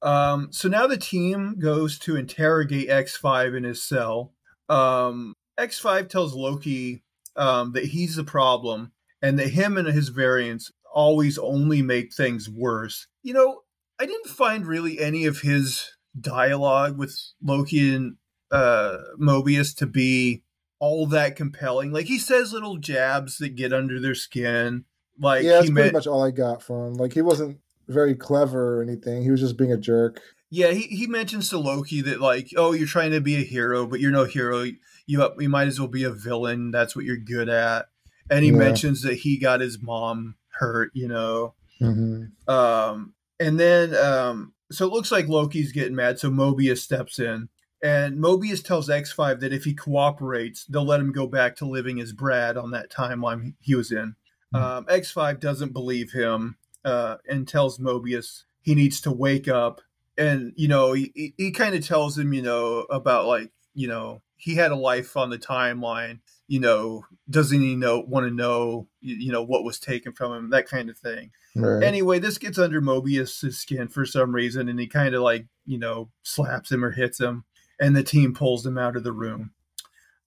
Um, 0.03 0.49
so 0.51 0.69
now 0.69 0.87
the 0.87 0.97
team 0.97 1.57
goes 1.59 1.99
to 2.01 2.17
interrogate 2.17 2.89
X5 2.89 3.55
in 3.55 3.65
his 3.65 3.83
cell. 3.83 4.33
Um, 4.71 5.35
X5 5.59 6.09
tells 6.09 6.33
Loki 6.33 7.03
um, 7.37 7.73
that 7.73 7.85
he's 7.85 8.17
the 8.17 8.25
problem 8.25 8.93
and 9.21 9.39
that 9.39 9.49
him 9.49 9.77
and 9.77 9.87
his 9.87 10.09
variants 10.09 10.73
always 10.95 11.37
only 11.37 11.83
make 11.83 12.15
things 12.15 12.49
worse. 12.49 13.09
You 13.23 13.35
know, 13.35 13.61
I 13.99 14.07
didn't 14.07 14.29
find 14.29 14.67
really 14.67 14.99
any 14.99 15.27
of 15.27 15.41
his 15.43 15.91
dialogue 16.19 16.99
with 16.99 17.19
Loki 17.43 17.95
and 17.95 18.17
uh, 18.51 18.97
Mobius 19.19 19.77
to 19.77 19.87
be 19.87 20.43
all 20.79 21.07
that 21.07 21.37
compelling. 21.37 21.93
Like 21.93 22.07
he 22.07 22.19
says 22.19 22.53
little 22.53 22.79
jabs 22.79 23.39
that 23.39 23.51
get 23.57 23.73
under 23.73 24.01
their 24.01 24.15
skin. 24.15 24.85
Like 25.19 25.45
yeah, 25.45 25.53
that's 25.53 25.69
he 25.69 25.73
pretty 25.73 25.93
much 25.93 26.07
all 26.07 26.25
I 26.25 26.31
got 26.31 26.63
from 26.63 26.89
him. 26.89 26.95
Like 26.95 27.13
he 27.13 27.23
wasn't 27.23 27.59
very 27.89 28.15
clever 28.15 28.79
or 28.79 28.83
anything. 28.83 29.23
He 29.23 29.31
was 29.31 29.41
just 29.41 29.57
being 29.57 29.73
a 29.73 29.77
jerk. 29.77 30.21
Yeah, 30.49 30.73
he, 30.73 30.83
he 30.83 31.07
mentions 31.07 31.49
to 31.51 31.59
Loki 31.59 32.01
that 32.03 32.21
like, 32.21 32.49
oh, 32.57 32.73
you're 32.73 32.87
trying 32.87 33.13
to 33.13 33.21
be 33.21 33.37
a 33.37 33.45
hero, 33.45 33.87
but 33.87 34.01
you're 34.01 34.11
no 34.11 34.25
hero. 34.25 34.67
You 35.07 35.31
you 35.39 35.49
might 35.49 35.69
as 35.69 35.79
well 35.79 35.89
be 35.89 36.05
a 36.05 36.11
villain. 36.11 36.71
That's 36.71 36.97
what 36.97 37.05
you're 37.05 37.17
good 37.17 37.49
at. 37.49 37.87
And 38.29 38.45
he 38.45 38.51
Yeah. 38.51 38.57
mentions 38.59 39.03
that 39.03 39.15
he 39.15 39.39
got 39.39 39.61
his 39.61 39.81
mom 39.81 40.37
hurt, 40.59 40.91
you 40.95 41.09
know. 41.09 41.55
hmm 41.79 42.25
Um, 42.49 43.15
and 43.39 43.59
then 43.61 43.95
um, 43.95 44.53
so 44.71 44.87
it 44.87 44.93
looks 44.93 45.11
like 45.11 45.29
Loki's 45.29 45.73
getting 45.73 45.97
mad. 45.97 46.19
So 46.19 46.31
Mobius 46.31 46.79
steps 46.79 47.19
in, 47.19 47.49
and 47.83 48.19
Mobius 48.19 48.65
tells 48.65 48.89
X5 48.89 49.41
that 49.41 49.53
if 49.53 49.65
he 49.65 49.75
cooperates, 49.75 50.65
they'll 50.67 50.85
let 50.85 51.01
him 51.01 51.13
go 51.13 51.27
back 51.27 51.57
to 51.57 51.67
living 51.67 52.01
as 52.01 52.13
Brad 52.13 52.57
on 52.57 52.71
that 52.73 52.91
timeline 52.91 53.55
he 53.61 53.75
was 53.75 53.91
in. 53.91 54.17
Um, 54.53 54.85
X5 54.87 55.39
doesn't 55.41 55.73
believe 55.73 56.13
him 56.13 56.57
uh, 56.85 57.17
and 57.29 57.47
tells 57.47 57.79
Mobius 57.79 58.43
he 58.63 58.75
needs 58.75 59.01
to 59.03 59.13
wake 59.13 59.49
up. 59.49 59.81
And, 60.19 60.53
you 60.57 60.69
know, 60.69 60.93
he, 60.93 61.13
he, 61.15 61.35
he 61.37 61.51
kind 61.53 61.75
of 61.75 61.87
tells 61.87 62.19
him, 62.19 62.33
you 62.33 62.43
know, 62.43 62.81
about 62.91 63.27
like, 63.27 63.53
you 63.75 63.89
know, 63.89 64.23
he 64.41 64.55
had 64.55 64.73
a 64.73 64.77
life 64.77 65.17
on 65.17 65.31
the 65.31 65.39
timeline, 65.39 66.21
you 66.49 66.61
know, 66.61 67.05
doesn't 67.29 67.61
he 67.61 67.77
know, 67.77 68.01
want 68.01 68.27
to 68.27 68.35
know, 68.35 68.89
you, 69.01 69.31
know, 69.31 69.43
what 69.43 69.65
was 69.65 69.79
taken 69.79 70.13
from 70.13 70.33
him, 70.33 70.51
that 70.51 70.69
kind 70.69 70.91
of 70.91 70.99
thing 70.99 71.31
Right. 71.57 71.83
anyway, 71.83 72.19
this 72.19 72.39
gets 72.39 72.59
under 72.59 72.81
Mobius's 72.81 73.59
skin 73.59 73.89
for 73.89 74.05
some 74.07 74.35
reason, 74.35 74.69
and 74.69 74.79
he 74.79 74.87
kind 74.87 75.15
of 75.15 75.23
like 75.23 75.47
you 75.67 75.79
know 75.79 76.11
slaps 76.23 76.71
him 76.71 76.85
or 76.85 76.93
hits 76.93 77.19
him, 77.19 77.45
and 77.81 77.97
the 77.97 78.05
team 78.05 78.35
pulls 78.35 78.65
him 78.65 78.79
out 78.79 78.97
of 78.97 79.05
the 79.05 79.13
room. 79.13 79.51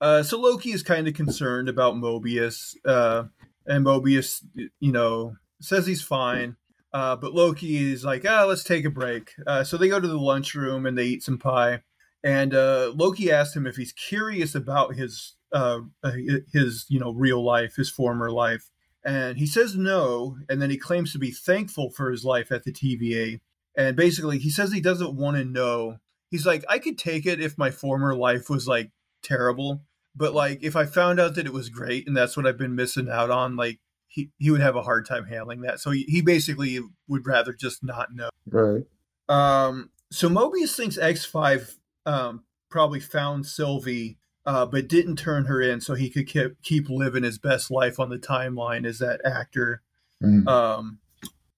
Uh, 0.01 0.21
so 0.21 0.39
Loki 0.39 0.71
is 0.71 0.83
kind 0.83 1.07
of 1.07 1.13
concerned 1.13 1.69
about 1.69 1.95
Mobius, 1.95 2.75
uh, 2.85 3.23
and 3.65 3.85
Mobius, 3.85 4.43
you 4.79 4.91
know, 4.91 5.35
says 5.61 5.87
he's 5.87 6.01
fine. 6.01 6.57
Uh, 6.91 7.15
but 7.15 7.33
Loki 7.33 7.91
is 7.91 8.05
like, 8.05 8.23
ah, 8.27 8.45
let's 8.45 8.63
take 8.63 8.85
a 8.85 8.89
break. 8.89 9.33
Uh, 9.47 9.63
so 9.63 9.77
they 9.77 9.87
go 9.87 9.99
to 9.99 10.07
the 10.07 10.19
lunchroom 10.19 10.85
and 10.85 10.95
they 10.95 11.05
eat 11.05 11.23
some 11.23 11.39
pie. 11.39 11.81
And 12.23 12.53
uh, 12.53 12.93
Loki 12.95 13.31
asks 13.31 13.55
him 13.55 13.67
if 13.67 13.75
he's 13.75 13.91
curious 13.91 14.55
about 14.55 14.95
his 14.95 15.35
uh, 15.51 15.81
his 16.51 16.85
you 16.89 16.99
know 16.99 17.11
real 17.11 17.43
life, 17.43 17.75
his 17.75 17.89
former 17.89 18.31
life. 18.31 18.69
And 19.05 19.37
he 19.37 19.45
says 19.45 19.75
no, 19.75 20.37
and 20.47 20.61
then 20.61 20.69
he 20.69 20.77
claims 20.77 21.11
to 21.11 21.19
be 21.19 21.31
thankful 21.31 21.89
for 21.89 22.09
his 22.09 22.23
life 22.23 22.51
at 22.51 22.63
the 22.63 22.71
TVA. 22.71 23.41
And 23.75 23.97
basically, 23.97 24.39
he 24.39 24.49
says 24.49 24.71
he 24.71 24.79
doesn't 24.79 25.15
want 25.15 25.35
to 25.37 25.43
know. 25.43 25.97
He's 26.29 26.45
like, 26.45 26.63
I 26.69 26.79
could 26.79 26.97
take 26.97 27.25
it 27.25 27.41
if 27.41 27.57
my 27.57 27.69
former 27.69 28.15
life 28.15 28.49
was 28.49 28.67
like 28.67 28.91
terrible, 29.21 29.83
but 30.15 30.33
like 30.33 30.59
if 30.63 30.75
I 30.75 30.85
found 30.85 31.19
out 31.19 31.35
that 31.35 31.45
it 31.45 31.53
was 31.53 31.69
great 31.69 32.07
and 32.07 32.15
that's 32.15 32.37
what 32.37 32.47
I've 32.47 32.57
been 32.57 32.75
missing 32.75 33.09
out 33.09 33.29
on, 33.29 33.55
like 33.55 33.79
he, 34.07 34.31
he 34.37 34.49
would 34.49 34.61
have 34.61 34.75
a 34.75 34.83
hard 34.83 35.05
time 35.05 35.25
handling 35.25 35.61
that. 35.61 35.79
So 35.79 35.91
he, 35.91 36.03
he 36.07 36.21
basically 36.21 36.79
would 37.07 37.27
rather 37.27 37.53
just 37.53 37.83
not 37.83 38.13
know. 38.13 38.29
Right. 38.49 38.83
Um, 39.27 39.89
so 40.11 40.29
Mobius 40.29 40.75
thinks 40.75 40.97
X5 40.97 41.75
um, 42.05 42.43
probably 42.69 42.99
found 42.99 43.45
Sylvie, 43.45 44.17
uh, 44.45 44.65
but 44.65 44.87
didn't 44.87 45.17
turn 45.17 45.45
her 45.45 45.61
in 45.61 45.79
so 45.81 45.93
he 45.93 46.09
could 46.09 46.27
keep, 46.27 46.61
keep 46.63 46.89
living 46.89 47.23
his 47.23 47.37
best 47.37 47.71
life 47.71 47.99
on 47.99 48.09
the 48.09 48.17
timeline 48.17 48.85
as 48.85 48.99
that 48.99 49.21
actor. 49.25 49.81
Mhm. 50.21 50.47
Um, 50.47 50.99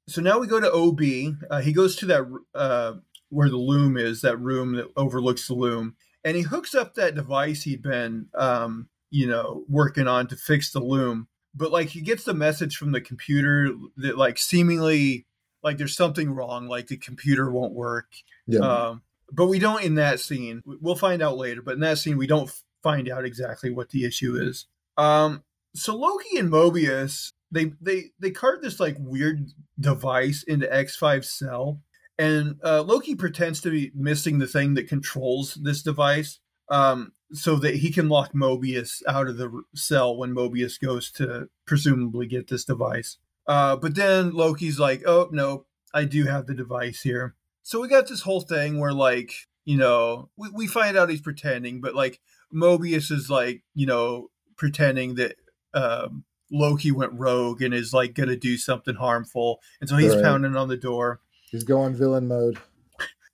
so 0.08 0.22
now 0.22 0.40
we 0.40 0.48
go 0.48 0.60
to 0.60 0.72
OB. 0.72 1.38
Uh, 1.50 1.62
he 1.62 1.74
goes 1.74 1.96
to 1.98 2.06
that 2.08 2.42
uh, 2.54 2.94
where 3.30 3.50
the 3.50 3.58
loom 3.58 3.98
is, 3.98 4.22
that 4.22 4.38
room 4.38 4.74
that 4.76 4.92
overlooks 4.96 5.48
the 5.48 5.56
loom, 5.56 5.96
and 6.24 6.38
he 6.38 6.44
hooks 6.44 6.76
up 6.76 6.94
that 6.96 7.16
device 7.16 7.64
he'd 7.64 7.82
been, 7.82 8.28
um, 8.36 8.88
you 9.10 9.28
know, 9.28 9.64
working 9.68 10.08
on 10.08 10.28
to 10.28 10.36
fix 10.36 10.72
the 10.72 10.80
loom. 10.80 11.28
But 11.56 11.72
like 11.72 11.90
he 11.90 12.02
gets 12.02 12.24
the 12.24 12.34
message 12.34 12.76
from 12.76 12.92
the 12.92 13.02
computer 13.02 13.72
that 13.98 14.18
like 14.18 14.38
seemingly 14.38 15.26
like 15.64 15.78
there's 15.78 15.96
something 15.96 16.30
wrong, 16.30 16.68
like 16.68 16.88
the 16.88 16.98
computer 16.98 17.52
won't 17.52 17.74
work. 17.74 18.08
Yeah. 18.46 18.60
Um, 18.60 19.02
but 19.32 19.48
we 19.48 19.60
don't 19.60 19.84
in 19.84 19.96
that 19.96 20.20
scene. 20.20 20.62
We'll 20.66 20.96
find 20.96 21.22
out 21.22 21.38
later. 21.38 21.62
But 21.62 21.76
in 21.76 21.80
that 21.82 21.98
scene, 21.98 22.18
we 22.18 22.28
don't 22.28 22.52
find 22.84 23.10
out 23.10 23.26
exactly 23.26 23.72
what 23.72 23.90
the 23.90 24.06
issue 24.06 24.36
is. 24.36 24.68
Um, 24.98 25.44
so 25.74 25.96
Loki 25.96 26.38
and 26.38 26.52
Mobius 26.52 27.32
they 27.52 27.74
they 27.82 28.12
they 28.20 28.32
cart 28.32 28.62
this 28.62 28.80
like 28.80 28.98
weird 29.00 29.50
device 29.80 30.44
into 30.44 30.74
X 30.74 30.96
Five 30.96 31.26
cell, 31.26 31.82
and 32.18 32.60
uh, 32.64 32.82
Loki 32.82 33.16
pretends 33.16 33.62
to 33.62 33.72
be 33.72 33.92
missing 33.96 34.40
the 34.40 34.48
thing 34.48 34.74
that 34.76 34.88
controls 34.88 35.56
this 35.56 35.82
device, 35.82 36.40
um, 36.70 37.14
so 37.32 37.56
that 37.56 37.76
he 37.76 37.92
can 37.92 38.10
lock 38.10 38.34
Mobius 38.34 39.02
out 39.08 39.28
of 39.28 39.38
the 39.38 39.64
cell 39.74 40.18
when 40.18 40.36
Mobius 40.36 40.80
goes 40.80 41.12
to 41.14 41.48
presumably 41.66 42.28
get 42.28 42.50
this 42.50 42.66
device. 42.66 43.18
Uh, 43.48 43.76
but 43.76 43.96
then 43.96 44.32
Loki's 44.32 44.80
like, 44.80 45.04
"Oh 45.06 45.30
no, 45.32 45.66
I 45.94 46.06
do 46.06 46.26
have 46.26 46.48
the 46.48 46.56
device 46.56 47.02
here." 47.02 47.36
So 47.68 47.82
we 47.82 47.88
got 47.88 48.08
this 48.08 48.22
whole 48.22 48.42
thing 48.42 48.80
where 48.80 48.94
like 48.94 49.34
you 49.66 49.76
know 49.76 50.30
we, 50.38 50.50
we 50.54 50.68
find 50.68 50.96
out 50.96 51.10
he's 51.10 51.20
pretending, 51.20 51.82
but 51.82 51.96
like 51.96 52.22
Mobius 52.54 53.12
is 53.12 53.28
like 53.28 53.64
you 53.74 53.88
know 53.88 54.30
pretending 54.56 55.16
that 55.16 55.36
um, 55.74 56.26
Loki 56.52 56.92
went 56.92 57.14
rogue 57.14 57.64
and 57.64 57.74
is 57.74 57.92
like 57.92 58.14
gonna 58.14 58.36
do 58.36 58.56
something 58.56 58.94
harmful, 58.96 59.62
and 59.82 59.90
so 59.90 59.98
he's 59.98 60.14
Right. 60.14 60.24
pounding 60.24 60.56
on 60.56 60.68
the 60.68 60.78
door. 60.78 61.22
He's 61.50 61.64
going 61.64 61.96
villain 61.96 62.28
mode. 62.28 62.60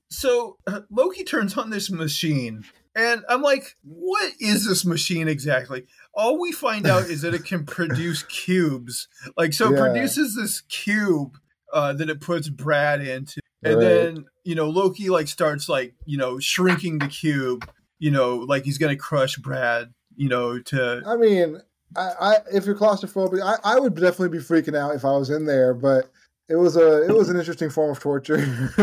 So 0.09 0.57
uh, 0.65 0.81
Loki 0.89 1.25
turns 1.25 1.57
on 1.57 1.69
this 1.69 1.91
machine, 1.91 2.63
and 2.95 3.23
I'm 3.27 3.41
like, 3.41 3.75
"What 3.83 4.31
is 4.39 4.65
this 4.65 4.85
machine 4.85 5.27
exactly?" 5.27 5.87
All 6.13 6.39
we 6.39 6.53
find 6.53 6.87
out 6.87 7.09
is 7.09 7.21
that 7.23 7.33
it 7.33 7.43
can 7.43 7.65
produce 7.65 8.23
cubes. 8.23 9.09
Like, 9.35 9.51
so 9.51 9.67
it 9.67 9.73
Yeah. 9.73 9.79
produces 9.79 10.35
this 10.37 10.61
cube 10.61 11.37
uh, 11.73 11.91
that 11.93 12.09
it 12.09 12.21
puts 12.21 12.47
Brad 12.47 13.01
into, 13.01 13.40
and 13.63 13.75
Right. 13.75 13.81
then 13.83 14.25
you 14.43 14.55
know 14.55 14.69
Loki 14.69 15.09
like 15.09 15.27
starts 15.27 15.69
like 15.69 15.93
you 16.05 16.17
know 16.17 16.39
shrinking 16.39 16.99
the 16.99 17.07
cube, 17.07 17.69
you 17.99 18.11
know, 18.11 18.37
like 18.37 18.63
he's 18.65 18.77
gonna 18.77 18.95
crush 18.95 19.37
Brad, 19.37 19.93
you 20.15 20.29
know, 20.29 20.59
to 20.59 21.01
I 21.05 21.15
mean, 21.17 21.61
I, 21.95 22.11
I 22.19 22.35
if 22.53 22.65
you're 22.65 22.75
claustrophobic, 22.75 23.41
I, 23.41 23.75
I 23.75 23.79
would 23.79 23.95
definitely 23.95 24.29
be 24.37 24.43
freaking 24.43 24.77
out 24.77 24.95
if 24.95 25.05
I 25.05 25.11
was 25.11 25.29
in 25.29 25.45
there, 25.45 25.73
but 25.73 26.09
it 26.49 26.55
was 26.55 26.75
a 26.75 27.03
it 27.07 27.13
was 27.13 27.29
an 27.29 27.37
interesting 27.37 27.69
form 27.69 27.91
of 27.91 27.99
torture. 27.99 28.37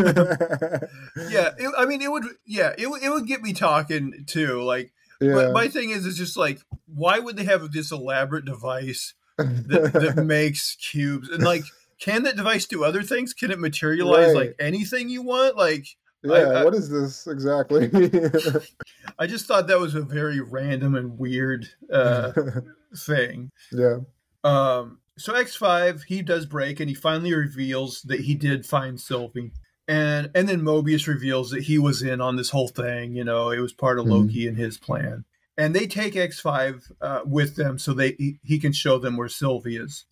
yeah. 1.28 1.50
It, 1.58 1.72
I 1.76 1.84
mean, 1.86 2.00
it 2.02 2.10
would, 2.10 2.24
yeah, 2.46 2.72
it 2.78 2.86
it 3.02 3.10
would 3.10 3.26
get 3.26 3.42
me 3.42 3.52
talking 3.52 4.24
too, 4.26 4.62
like. 4.62 4.92
yeah. 5.20 5.34
But 5.34 5.52
my 5.52 5.68
thing 5.68 5.90
is, 5.90 6.06
it's 6.06 6.16
just 6.16 6.36
like, 6.36 6.60
why 6.86 7.18
would 7.18 7.36
they 7.36 7.44
have 7.44 7.70
this 7.72 7.90
elaborate 7.90 8.44
device 8.44 9.14
that, 9.36 9.90
that 9.92 10.16
makes 10.24 10.76
cubes? 10.76 11.28
And 11.28 11.42
like, 11.42 11.64
can 12.00 12.22
that 12.24 12.36
device 12.36 12.66
do 12.66 12.84
other 12.84 13.02
things? 13.02 13.34
Can 13.34 13.50
it 13.50 13.58
materialize 13.58 14.34
Right. 14.34 14.48
like 14.48 14.56
anything 14.58 15.08
you 15.08 15.22
want? 15.22 15.56
Like, 15.56 15.86
yeah, 16.22 16.32
I- 16.60 16.64
what 16.64 16.74
is 16.74 16.88
this 16.90 17.26
exactly? 17.26 17.90
I 19.18 19.26
just 19.26 19.46
thought 19.46 19.66
that 19.68 19.78
was 19.80 19.94
a 19.94 20.02
very 20.02 20.40
random 20.40 20.94
and 20.94 21.18
weird 21.18 21.68
uh, 21.92 22.32
thing. 22.96 23.50
yeah. 23.72 23.98
Um, 24.44 24.98
so 25.16 25.32
X5, 25.34 26.04
he 26.04 26.22
does 26.22 26.46
break 26.46 26.78
and 26.78 26.88
he 26.88 26.94
finally 26.94 27.34
reveals 27.34 28.02
that 28.02 28.20
he 28.20 28.34
did 28.34 28.64
find 28.64 29.00
Sylvie. 29.00 29.52
And 29.88 30.30
and 30.34 30.48
then 30.48 30.60
Mobius 30.60 31.06
reveals 31.08 31.50
that 31.50 31.62
he 31.62 31.78
was 31.78 32.02
in 32.02 32.20
on 32.20 32.36
this 32.36 32.50
whole 32.50 32.68
thing, 32.68 33.14
you 33.16 33.24
know, 33.24 33.50
it 33.50 33.58
was 33.58 33.72
part 33.72 33.98
of 33.98 34.04
Mhm. 34.06 34.10
Loki 34.10 34.46
and 34.46 34.56
his 34.56 34.78
plan. 34.78 35.24
And 35.56 35.74
they 35.74 35.86
take 35.88 36.14
X5 36.14 36.92
uh, 37.00 37.20
with 37.24 37.56
them 37.56 37.78
so 37.78 37.92
they 37.94 38.12
he, 38.18 38.38
he 38.44 38.58
can 38.60 38.72
show 38.72 38.98
them 38.98 39.16
where 39.16 39.28
Sylvie 39.28 39.76
is. 39.78 40.04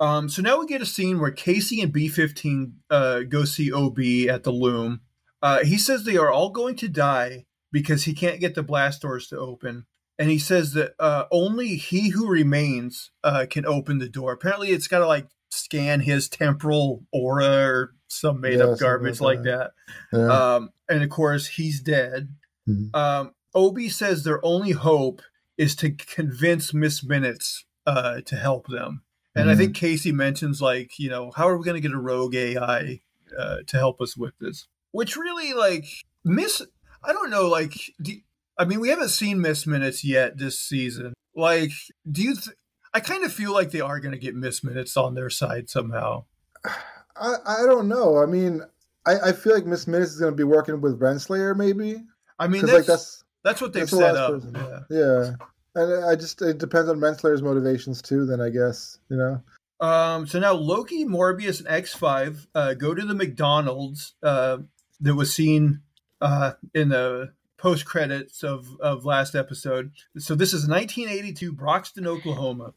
Um, 0.00 0.28
so 0.28 0.42
now 0.42 0.60
we 0.60 0.66
get 0.66 0.82
a 0.82 0.86
scene 0.86 1.18
where 1.18 1.30
Casey 1.30 1.80
and 1.82 1.92
B15 1.92 2.72
uh, 2.90 3.20
go 3.20 3.44
see 3.44 3.72
OB 3.72 3.98
at 4.28 4.44
the 4.44 4.52
loom. 4.52 5.00
Uh, 5.42 5.64
he 5.64 5.78
says 5.78 6.04
they 6.04 6.16
are 6.16 6.30
all 6.30 6.50
going 6.50 6.76
to 6.76 6.88
die 6.88 7.46
because 7.72 8.04
he 8.04 8.14
can't 8.14 8.40
get 8.40 8.54
the 8.54 8.62
blast 8.62 9.02
doors 9.02 9.28
to 9.28 9.38
open. 9.38 9.86
And 10.18 10.30
he 10.30 10.38
says 10.38 10.72
that 10.72 10.94
uh, 10.98 11.24
only 11.30 11.76
he 11.76 12.10
who 12.10 12.28
remains 12.28 13.10
uh, 13.22 13.46
can 13.48 13.64
open 13.64 13.98
the 13.98 14.08
door. 14.08 14.32
Apparently, 14.32 14.70
it's 14.70 14.88
got 14.88 14.98
to 14.98 15.06
like 15.06 15.28
scan 15.50 16.00
his 16.00 16.28
temporal 16.28 17.04
aura 17.12 17.46
or 17.46 17.94
some 18.08 18.40
made 18.40 18.58
Yeah, 18.58 18.66
up 18.66 18.78
garbage 18.78 19.20
like 19.20 19.38
like 19.38 19.44
that. 19.44 19.70
Yeah. 20.12 20.54
Um, 20.54 20.70
and 20.88 21.02
of 21.02 21.10
course, 21.10 21.46
he's 21.46 21.80
dead. 21.80 22.34
Mhm. 22.68 22.94
Um, 22.94 23.34
Obi 23.54 23.88
says 23.88 24.24
their 24.24 24.44
only 24.44 24.72
hope 24.72 25.22
is 25.56 25.74
to 25.76 25.90
convince 25.90 26.74
Miss 26.74 27.04
Minutes 27.04 27.64
uh, 27.86 28.20
to 28.22 28.36
help 28.36 28.66
them. 28.66 29.02
And 29.38 29.50
I 29.50 29.54
Mhm. 29.54 29.58
think 29.58 29.76
Casey 29.76 30.12
mentions, 30.12 30.60
like, 30.60 30.98
you 30.98 31.08
know, 31.08 31.30
how 31.36 31.48
are 31.48 31.56
we 31.56 31.64
going 31.64 31.80
to 31.80 31.86
get 31.86 31.94
a 31.96 32.00
rogue 32.00 32.34
AI 32.34 33.00
uh, 33.38 33.58
to 33.66 33.76
help 33.76 34.00
us 34.00 34.16
with 34.16 34.32
this? 34.40 34.66
Which 34.92 35.16
really, 35.16 35.52
like, 35.54 35.84
Miss, 36.24 36.62
I 37.04 37.12
don't 37.12 37.30
know, 37.30 37.46
like, 37.48 37.74
do, 38.00 38.12
I 38.58 38.64
mean, 38.64 38.80
we 38.80 38.88
haven't 38.88 39.10
seen 39.10 39.40
Miss 39.40 39.66
Minutes 39.66 40.02
yet 40.04 40.38
this 40.38 40.58
season. 40.58 41.14
Like, 41.34 41.70
do 42.10 42.22
you, 42.22 42.34
th- 42.34 42.56
I 42.92 43.00
kind 43.00 43.24
of 43.24 43.32
feel 43.32 43.52
like 43.52 43.70
they 43.70 43.80
are 43.80 44.00
going 44.00 44.12
to 44.12 44.18
get 44.18 44.34
Miss 44.34 44.64
Minutes 44.64 44.96
on 44.96 45.14
their 45.14 45.30
side 45.30 45.68
somehow. 45.70 46.24
I, 46.64 47.34
I 47.46 47.66
don't 47.66 47.88
know. 47.88 48.18
I 48.18 48.26
mean, 48.26 48.62
I, 49.06 49.18
I 49.28 49.32
feel 49.32 49.54
like 49.54 49.66
Miss 49.66 49.86
Minutes 49.86 50.12
is 50.12 50.20
going 50.20 50.32
to 50.32 50.36
be 50.36 50.44
working 50.44 50.80
with 50.80 51.00
Renslayer, 51.00 51.56
maybe. 51.56 52.02
I 52.38 52.48
mean, 52.48 52.62
that's, 52.62 52.72
like 52.72 52.86
that's 52.86 53.24
that's 53.42 53.60
what 53.60 53.72
they've 53.72 53.82
that's 53.90 53.96
set 53.96 54.16
up. 54.16 54.32
person. 54.32 54.54
Yeah. 54.54 54.80
yeah. 54.90 55.32
And 55.78 56.04
I 56.04 56.16
just 56.16 56.42
it 56.42 56.58
depends 56.58 56.90
on 56.90 56.98
Renslayer's 56.98 57.42
motivations 57.42 58.02
too. 58.02 58.26
Then 58.26 58.40
I 58.40 58.50
guess 58.50 58.98
you 59.08 59.16
know. 59.16 59.42
Um, 59.80 60.26
so 60.26 60.40
now 60.40 60.54
Loki, 60.54 61.04
Morbius, 61.04 61.64
and 61.64 61.68
X5 61.68 62.46
uh, 62.54 62.74
go 62.74 62.94
to 62.94 63.04
the 63.04 63.14
McDonald's 63.14 64.14
uh, 64.22 64.58
that 65.00 65.14
was 65.14 65.32
seen 65.32 65.82
uh, 66.20 66.52
in 66.74 66.88
the 66.88 67.32
post 67.58 67.84
credits 67.84 68.42
of, 68.42 68.66
of 68.80 69.04
last 69.04 69.34
episode. 69.34 69.92
So 70.16 70.34
this 70.34 70.52
is 70.52 70.68
1982, 70.68 71.52
Broxton, 71.52 72.06
Oklahoma. 72.06 72.72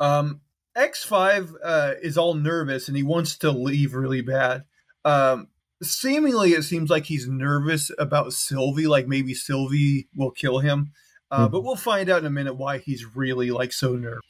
Um, 0.00 0.40
X5 0.76 1.54
uh, 1.62 1.94
is 2.02 2.18
all 2.18 2.34
nervous 2.34 2.88
and 2.88 2.96
he 2.96 3.02
wants 3.02 3.36
to 3.38 3.50
leave 3.50 3.94
really 3.94 4.22
bad. 4.22 4.64
Um, 5.04 5.48
seemingly, 5.82 6.52
it 6.52 6.62
seems 6.62 6.90
like 6.90 7.04
he's 7.04 7.28
nervous 7.28 7.90
about 7.98 8.32
Sylvie, 8.32 8.86
like 8.86 9.06
maybe 9.06 9.34
Sylvie 9.34 10.08
will 10.14 10.30
kill 10.30 10.58
him. 10.58 10.92
Uh, 11.30 11.46
Mhm. 11.48 11.52
But 11.52 11.60
we'll 11.64 11.76
find 11.76 12.08
out 12.08 12.20
in 12.20 12.26
a 12.26 12.30
minute 12.30 12.54
why 12.54 12.78
he's 12.78 13.04
really 13.16 13.50
like 13.50 13.72
so 13.72 13.94
nervous. 13.96 14.22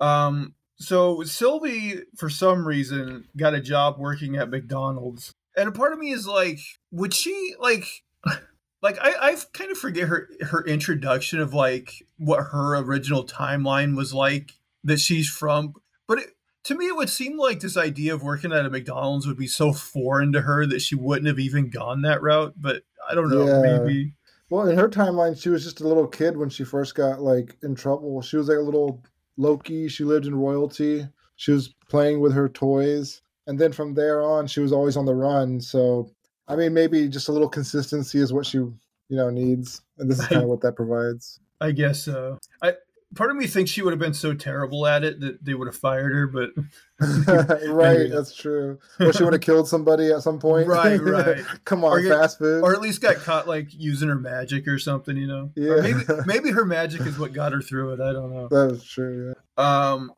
Um, 0.00 0.54
so 0.76 1.22
Sylvie, 1.24 2.02
for 2.16 2.30
some 2.30 2.66
reason, 2.66 3.24
got 3.36 3.54
a 3.54 3.60
job 3.60 3.98
working 3.98 4.36
at 4.36 4.48
McDonald's, 4.50 5.34
and 5.56 5.68
a 5.68 5.72
part 5.72 5.92
of 5.92 5.98
me 5.98 6.10
is 6.10 6.26
like, 6.26 6.58
would 6.90 7.12
she 7.12 7.54
like, 7.58 7.84
like 8.82 8.98
I 9.00 9.12
I 9.32 9.36
kind 9.52 9.70
of 9.70 9.78
forget 9.78 10.08
her 10.08 10.28
her 10.42 10.64
introduction 10.64 11.40
of 11.40 11.52
like 11.52 11.92
what 12.16 12.44
her 12.52 12.76
original 12.76 13.26
timeline 13.26 13.96
was 13.96 14.14
like 14.14 14.52
that 14.84 15.00
she's 15.00 15.28
from, 15.28 15.74
but 16.08 16.18
it, 16.18 16.30
to 16.64 16.74
me 16.74 16.86
it 16.86 16.96
would 16.96 17.10
seem 17.10 17.36
like 17.38 17.60
this 17.60 17.76
idea 17.76 18.14
of 18.14 18.22
working 18.22 18.52
at 18.52 18.64
a 18.64 18.70
McDonald's 18.70 19.26
would 19.26 19.36
be 19.36 19.46
so 19.48 19.72
foreign 19.74 20.32
to 20.32 20.42
her 20.42 20.64
that 20.66 20.80
she 20.80 20.94
wouldn't 20.94 21.26
have 21.26 21.38
even 21.38 21.68
gone 21.68 22.00
that 22.02 22.22
route. 22.22 22.54
But 22.56 22.84
I 23.10 23.14
don't 23.14 23.28
know, 23.28 23.46
Yeah. 23.46 23.78
maybe. 23.84 24.14
Well, 24.50 24.68
in 24.68 24.76
her 24.76 24.88
timeline, 24.88 25.40
she 25.40 25.48
was 25.48 25.62
just 25.62 25.80
a 25.80 25.86
little 25.86 26.08
kid 26.08 26.36
when 26.36 26.50
she 26.50 26.64
first 26.64 26.96
got 26.96 27.22
like 27.22 27.56
in 27.62 27.76
trouble. 27.76 28.20
She 28.20 28.36
was 28.36 28.48
like 28.48 28.58
a 28.58 28.62
little 28.62 29.02
Loki. 29.36 29.88
She 29.88 30.04
lived 30.04 30.26
in 30.26 30.34
royalty. 30.34 31.06
She 31.36 31.52
was 31.52 31.72
playing 31.88 32.20
with 32.20 32.32
her 32.34 32.48
toys, 32.48 33.22
and 33.46 33.58
then 33.58 33.72
from 33.72 33.94
there 33.94 34.20
on, 34.20 34.46
she 34.46 34.60
was 34.60 34.72
always 34.72 34.96
on 34.96 35.06
the 35.06 35.14
run. 35.14 35.60
So, 35.60 36.10
I 36.48 36.56
mean, 36.56 36.74
maybe 36.74 37.08
just 37.08 37.28
a 37.28 37.32
little 37.32 37.48
consistency 37.48 38.18
is 38.18 38.32
what 38.32 38.44
she 38.44 38.58
you 38.58 39.16
know 39.16 39.30
needs, 39.30 39.82
and 39.98 40.10
this 40.10 40.18
is 40.18 40.26
kind 40.26 40.42
of 40.42 40.48
what 40.48 40.60
that 40.62 40.76
provides. 40.76 41.40
I 41.60 41.70
guess 41.70 42.02
so. 42.02 42.38
I 42.62 42.74
part 43.14 43.30
of 43.30 43.36
me 43.36 43.46
thinks 43.46 43.70
she 43.70 43.82
would 43.82 43.92
have 43.92 43.98
been 43.98 44.14
so 44.14 44.34
terrible 44.34 44.86
at 44.86 45.02
it 45.04 45.20
that 45.20 45.44
they 45.44 45.54
would 45.54 45.66
have 45.66 45.76
fired 45.76 46.12
her, 46.12 46.26
but 46.26 46.50
right, 47.68 48.10
that's 48.10 48.34
true. 48.34 48.78
Or 48.98 49.12
she 49.12 49.24
would 49.24 49.32
have 49.32 49.42
killed 49.42 49.68
somebody 49.68 50.10
at 50.10 50.22
some 50.22 50.38
point. 50.38 50.68
Right, 50.68 50.96
right. 51.02 51.42
Come 51.64 51.84
on, 51.84 51.92
Or 51.98 52.02
fast 52.08 52.38
food. 52.38 52.62
or 52.62 52.72
at 52.74 52.80
least 52.80 53.00
got 53.00 53.16
caught 53.16 53.48
like 53.48 53.68
using 53.72 54.08
her 54.08 54.14
magic 54.18 54.66
or 54.68 54.78
something, 54.78 55.16
you 55.16 55.26
know. 55.26 55.50
Or 55.56 55.76
Yeah. 55.76 55.80
maybe 55.82 56.04
maybe 56.26 56.50
her 56.50 56.64
magic 56.64 57.02
is 57.02 57.18
what 57.18 57.32
got 57.32 57.52
her 57.52 57.60
through 57.62 57.92
it. 57.94 58.00
I 58.00 58.12
don't 58.12 58.30
know. 58.32 58.48
That's 58.50 58.84
true. 58.84 59.34
Um, 59.56 60.12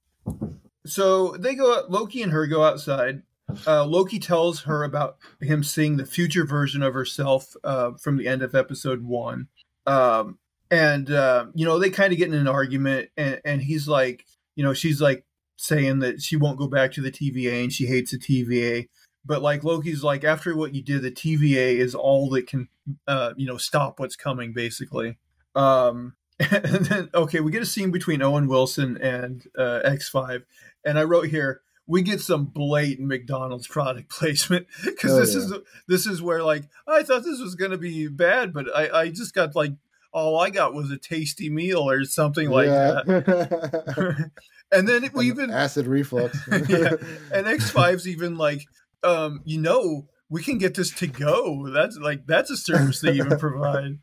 so 0.85 1.37
they 1.39 1.55
go. 1.55 1.79
out- 1.79 1.91
Loki 1.91 2.23
and 2.23 2.33
her 2.33 2.47
go 2.47 2.65
outside. 2.65 3.23
Uh, 3.67 3.85
Loki 3.85 4.19
tells 4.19 4.63
her 4.63 4.83
about 4.83 5.17
him 5.41 5.63
seeing 5.63 5.97
the 5.97 6.07
future 6.07 6.47
version 6.47 6.83
of 6.83 6.95
herself 6.95 7.55
uh, 7.65 7.93
from 8.01 8.17
the 8.17 8.27
end 8.27 8.41
of 8.43 8.55
episode 8.55 9.03
one. 9.03 9.49
Um, 9.87 10.39
and 10.73 11.11
uh, 11.11 11.47
you 11.55 11.67
know 11.67 11.79
they 11.79 11.91
kind 11.91 12.13
of 12.13 12.19
get 12.19 12.29
in 12.29 12.35
an 12.35 12.49
argument, 12.49 13.11
and, 13.17 13.41
and 13.45 13.63
he's 13.63 13.87
like, 13.87 14.25
you 14.57 14.65
know, 14.65 14.73
she's 14.73 15.01
like 15.01 15.25
saying 15.57 15.99
that 16.01 16.23
she 16.23 16.35
won't 16.35 16.59
go 16.59 16.67
back 16.67 16.91
to 16.93 17.03
the 17.03 17.13
TVA 17.13 17.63
and 17.63 17.73
she 17.73 17.87
hates 17.87 18.11
the 18.11 18.19
TVA. 18.19 18.89
But 19.25 19.43
like 19.43 19.63
Loki's 19.63 20.03
like, 20.03 20.25
after 20.25 20.57
what 20.57 20.75
you 20.75 20.83
did, 20.83 21.03
the 21.03 21.13
TVA 21.13 21.77
is 21.77 21.95
all 21.95 22.29
that 22.31 22.49
can, 22.49 22.69
uh, 23.07 23.35
you 23.37 23.47
know, 23.47 23.59
stop 23.59 24.01
what's 24.01 24.17
coming, 24.17 24.53
basically. 24.53 25.19
Um, 25.55 26.15
and 26.41 26.87
then 26.87 27.11
okay, 27.15 27.41
we 27.41 27.53
get 27.53 27.63
a 27.63 27.67
scene 27.67 27.91
between 27.91 28.23
Owen 28.23 28.49
Wilson 28.49 28.97
and 28.97 29.47
uh, 29.57 29.81
X5, 29.85 30.43
and 30.87 30.99
I 30.99 31.05
wrote 31.05 31.29
here 31.29 31.61
we 31.87 32.01
get 32.01 32.21
some 32.21 32.45
blatant 32.47 33.09
McDonald's 33.09 33.67
product 33.67 34.09
placement 34.19 34.67
because 34.85 35.13
Oh, 35.13 35.21
this 35.21 35.35
yeah. 35.35 35.41
is 35.41 35.53
this 35.87 36.07
is 36.07 36.23
where 36.23 36.43
like 36.43 36.65
I 36.89 37.03
thought 37.03 37.25
this 37.25 37.41
was 37.41 37.57
gonna 37.57 37.77
be 37.77 38.09
bad, 38.09 38.55
but 38.55 38.75
I 38.75 39.01
I 39.01 39.09
just 39.11 39.35
got 39.35 39.55
like 39.55 39.73
all 40.13 40.39
I 40.39 40.51
got 40.51 40.75
was 40.75 40.91
a 40.91 40.99
tasty 40.99 41.49
meal 41.49 41.89
or 41.89 42.05
something 42.05 42.51
like 42.51 42.69
that, 42.69 43.07
that. 43.07 44.31
and 44.73 44.89
then 44.89 45.09
we 45.15 45.27
even 45.27 45.51
acid 45.51 45.87
reflux. 45.87 46.39
Yeah. 46.51 46.97
and 47.33 47.47
X5's 47.47 48.07
even 48.07 48.37
like, 48.37 48.65
um, 49.03 49.41
you 49.45 49.59
know, 49.59 50.09
we 50.29 50.43
can 50.43 50.59
get 50.59 50.75
this 50.75 50.91
to 50.93 51.07
go. 51.07 51.69
That's 51.69 51.97
like 51.97 52.27
that's 52.27 52.51
a 52.51 52.57
service 52.57 53.01
they 53.01 53.13
even 53.13 53.39
provide. 53.39 53.99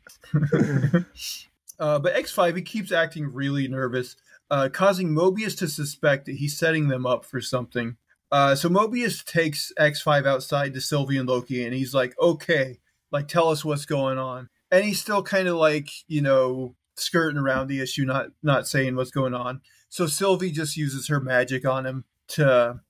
uh, 1.78 1.98
but 1.98 2.14
X5 2.14 2.56
he 2.56 2.62
keeps 2.62 2.92
acting 2.92 3.32
really 3.32 3.66
nervous, 3.66 4.16
uh, 4.50 4.68
causing 4.72 5.08
Mobius 5.08 5.56
to 5.58 5.68
suspect 5.68 6.26
that 6.26 6.36
he's 6.36 6.58
setting 6.58 6.88
them 6.88 7.06
up 7.06 7.24
for 7.24 7.40
something. 7.40 7.96
Uh, 8.32 8.54
so 8.54 8.68
Mobius 8.68 9.24
takes 9.24 9.72
X5 9.78 10.24
outside 10.24 10.72
to 10.74 10.80
Sylvie 10.80 11.16
and 11.16 11.28
Loki, 11.28 11.64
and 11.64 11.74
he's 11.74 11.94
like, 11.94 12.14
"Okay, 12.20 12.78
like 13.10 13.26
tell 13.26 13.48
us 13.48 13.64
what's 13.64 13.86
going 13.86 14.18
on." 14.18 14.48
And 14.70 14.84
he's 14.84 15.00
still 15.00 15.22
kind 15.22 15.48
of 15.48 15.56
like, 15.56 15.88
you 16.06 16.20
know, 16.20 16.76
skirting 16.96 17.38
around 17.38 17.68
the 17.68 17.80
issue, 17.80 18.04
not 18.04 18.28
not 18.42 18.68
saying 18.68 18.96
what's 18.96 19.10
going 19.10 19.34
on. 19.34 19.60
So 19.88 20.06
Sylvie 20.06 20.52
just 20.52 20.76
uses 20.76 21.08
her 21.08 21.20
magic 21.20 21.66
on 21.66 21.86
him 21.86 22.04
to, 22.28 22.80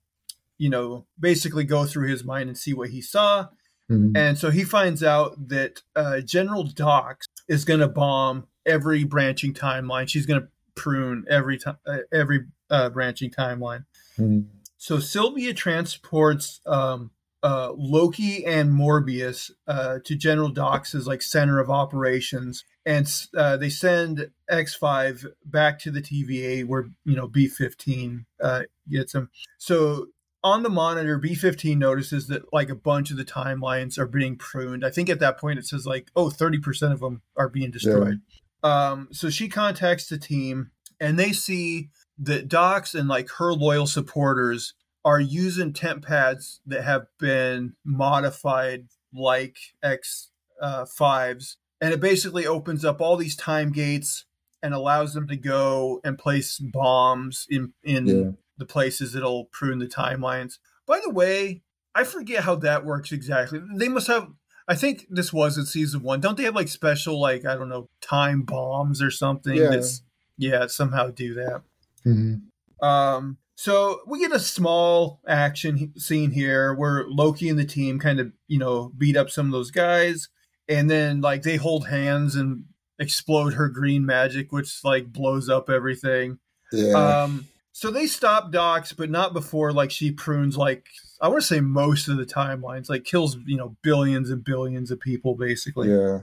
you 0.57 0.69
know, 0.69 1.07
basically 1.19 1.63
go 1.63 1.85
through 1.85 2.09
his 2.09 2.23
mind 2.23 2.49
and 2.49 2.57
see 2.57 2.73
what 2.73 2.89
he 2.89 3.01
saw. 3.01 3.47
Mhm. 3.89 4.15
And 4.15 4.37
so 4.37 4.51
he 4.51 4.63
finds 4.63 5.01
out 5.01 5.49
that 5.49 5.81
uh, 5.95 6.21
General 6.21 6.63
Dox 6.63 7.25
is 7.47 7.65
going 7.65 7.79
to 7.79 7.87
bomb 7.87 8.47
every 8.65 9.03
branching 9.03 9.53
timeline. 9.53 10.07
She's 10.07 10.25
going 10.25 10.41
to 10.41 10.47
prune 10.75 11.25
every 11.29 11.57
time, 11.57 11.77
uh, 11.85 11.99
every 12.13 12.45
uh, 12.69 12.89
branching 12.89 13.31
timeline. 13.31 13.85
Mhm. 14.17 14.45
So 14.77 14.99
Sylvia 14.99 15.53
transports 15.53 16.61
um, 16.65 17.11
uh, 17.43 17.71
Loki 17.75 18.45
and 18.45 18.71
Morbius 18.71 19.51
uh, 19.67 19.99
to 20.05 20.15
General 20.15 20.49
Dox's 20.49 21.07
like 21.07 21.21
center 21.21 21.59
of 21.59 21.69
operations, 21.69 22.63
and 22.85 23.07
uh, 23.35 23.57
they 23.57 23.69
send 23.69 24.29
X 24.49 24.75
Five 24.75 25.25
back 25.43 25.79
to 25.79 25.91
the 25.91 26.01
TVA 26.01 26.65
where 26.65 26.89
you 27.03 27.15
know 27.15 27.27
B 27.27 27.47
fifteen 27.47 28.25
uh, 28.41 28.63
gets 28.89 29.15
him. 29.15 29.29
So 29.57 30.07
on 30.43 30.63
the 30.63 30.69
monitor, 30.69 31.17
B 31.17 31.33
fifteen 31.33 31.79
notices 31.79 32.27
that 32.27 32.53
like 32.53 32.69
a 32.69 32.75
bunch 32.75 33.09
of 33.09 33.17
the 33.17 33.25
timelines 33.25 33.97
are 33.97 34.07
being 34.07 34.35
pruned. 34.35 34.85
I 34.85 34.91
think 34.91 35.09
at 35.09 35.19
that 35.19 35.39
point 35.39 35.59
it 35.59 35.65
says 35.65 35.85
like, 35.85 36.09
oh, 36.15 36.29
30 36.29 36.59
percent 36.59 36.93
of 36.93 36.99
them 36.99 37.23
are 37.35 37.49
being 37.49 37.71
destroyed. 37.71 38.21
Um, 38.63 39.07
so 39.11 39.31
she 39.31 39.49
contacts 39.49 40.07
the 40.07 40.19
team, 40.19 40.69
and 40.99 41.17
they 41.17 41.31
see 41.31 41.89
that 42.19 42.47
Dox 42.47 42.93
and 42.93 43.07
like 43.07 43.29
her 43.39 43.51
loyal 43.51 43.87
supporters 43.87 44.75
are 45.03 45.19
using 45.19 45.73
temp 45.73 46.05
pads 46.05 46.61
that 46.65 46.83
have 46.83 47.07
been 47.19 47.73
modified 47.83 48.87
like 49.13 49.57
X 49.81 50.29
uh, 50.61 50.85
fives, 50.85 51.57
and 51.79 51.93
it 51.93 51.99
basically 51.99 52.45
opens 52.45 52.85
up 52.85 53.01
all 53.01 53.17
these 53.17 53.35
time 53.35 53.71
gates 53.71 54.25
and 54.63 54.73
allows 54.73 55.13
them 55.15 55.27
to 55.27 55.35
go 55.35 55.99
and 56.03 56.17
place 56.19 56.59
bombs 56.59 57.47
in 57.49 57.73
in 57.83 58.05
Yeah. 58.07 58.31
the 58.57 58.65
places 58.65 59.13
that'll 59.13 59.45
prune 59.45 59.79
the 59.79 59.87
timelines. 59.87 60.59
By 60.85 60.99
the 61.03 61.09
way, 61.09 61.63
I 61.95 62.03
forget 62.03 62.43
how 62.43 62.55
that 62.57 62.85
works 62.85 63.11
exactly. 63.11 63.59
They 63.75 63.89
must 63.89 64.07
have. 64.07 64.29
I 64.67 64.75
think 64.75 65.07
this 65.09 65.33
was 65.33 65.57
in 65.57 65.65
season 65.65 66.03
one. 66.03 66.21
Don't 66.21 66.37
they 66.37 66.43
have 66.43 66.55
like 66.55 66.67
special 66.67 67.19
like 67.19 67.43
I 67.45 67.55
don't 67.55 67.69
know 67.69 67.89
time 68.01 68.43
bombs 68.43 69.01
or 69.01 69.09
something? 69.11 69.55
Yeah. 69.55 69.69
That's 69.71 70.03
yeah 70.37 70.67
somehow 70.67 71.07
do 71.09 71.33
that. 71.33 71.63
Mhm. 72.05 72.41
Um, 72.85 73.37
So 73.61 73.99
we 74.07 74.17
get 74.17 74.31
a 74.31 74.39
small 74.39 75.19
action 75.27 75.93
scene 75.95 76.31
here 76.31 76.73
where 76.73 77.05
Loki 77.07 77.47
and 77.47 77.59
the 77.59 77.63
team 77.63 77.99
kind 77.99 78.19
of, 78.19 78.31
you 78.47 78.57
know, 78.57 78.91
beat 78.97 79.15
up 79.15 79.29
some 79.29 79.45
of 79.45 79.51
those 79.51 79.69
guys. 79.69 80.29
And 80.67 80.89
then, 80.89 81.21
like, 81.21 81.43
they 81.43 81.57
hold 81.57 81.87
hands 81.87 82.35
and 82.35 82.63
explode 82.97 83.53
her 83.53 83.69
green 83.69 84.03
magic, 84.03 84.51
which, 84.51 84.83
like, 84.83 85.13
blows 85.13 85.47
up 85.47 85.69
everything. 85.69 86.39
Yeah. 86.71 86.93
Um, 86.93 87.49
so 87.71 87.91
they 87.91 88.07
stop 88.07 88.51
Dox, 88.51 88.93
but 88.93 89.11
not 89.11 89.31
before, 89.31 89.71
like, 89.71 89.91
she 89.91 90.11
prunes, 90.11 90.57
like, 90.57 90.87
I 91.21 91.27
want 91.27 91.41
to 91.41 91.47
say 91.47 91.59
most 91.59 92.07
of 92.07 92.17
the 92.17 92.25
timelines, 92.25 92.89
like, 92.89 93.03
kills, 93.03 93.37
you 93.45 93.57
know, 93.57 93.77
billions 93.83 94.31
and 94.31 94.43
billions 94.43 94.89
of 94.89 94.99
people, 94.99 95.35
basically. 95.35 95.91
yeah. 95.91 96.21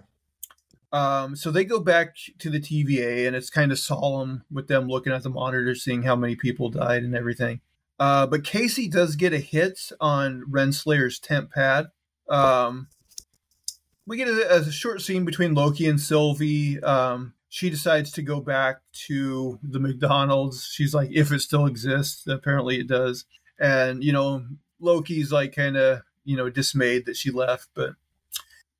Um, 0.90 1.36
so 1.36 1.50
they 1.50 1.64
go 1.64 1.80
back 1.80 2.16
to 2.38 2.50
the 2.50 2.60
TVA, 2.60 3.26
and 3.26 3.36
it's 3.36 3.50
kind 3.50 3.72
of 3.72 3.78
solemn 3.78 4.44
with 4.50 4.68
them 4.68 4.88
looking 4.88 5.12
at 5.12 5.22
the 5.22 5.30
monitor, 5.30 5.74
seeing 5.74 6.02
how 6.02 6.16
many 6.16 6.34
people 6.34 6.70
died 6.70 7.02
and 7.02 7.14
everything. 7.14 7.60
Uh, 7.98 8.26
but 8.26 8.44
Casey 8.44 8.88
does 8.88 9.16
get 9.16 9.32
a 9.32 9.38
hit 9.38 9.90
on 10.00 10.44
Renslayer's 10.48 11.18
temp 11.18 11.52
pad. 11.52 11.88
Um, 12.28 12.88
we 14.06 14.16
get 14.16 14.28
a, 14.28 14.56
a 14.56 14.70
short 14.70 15.02
scene 15.02 15.24
between 15.24 15.54
Loki 15.54 15.86
and 15.86 16.00
Sylvie. 16.00 16.80
Um, 16.82 17.34
she 17.48 17.70
decides 17.70 18.12
to 18.12 18.22
go 18.22 18.40
back 18.40 18.80
to 19.06 19.58
the 19.62 19.80
McDonald's. 19.80 20.64
She's 20.72 20.94
like, 20.94 21.10
if 21.12 21.32
it 21.32 21.40
still 21.40 21.66
exists, 21.66 22.26
apparently 22.26 22.78
it 22.78 22.88
does. 22.88 23.24
And 23.58 24.04
you 24.04 24.12
know, 24.12 24.44
Loki's 24.80 25.32
like 25.32 25.54
kind 25.54 25.76
of 25.76 26.02
you 26.24 26.36
know 26.36 26.48
dismayed 26.50 27.06
that 27.06 27.16
she 27.16 27.30
left, 27.30 27.68
but 27.74 27.94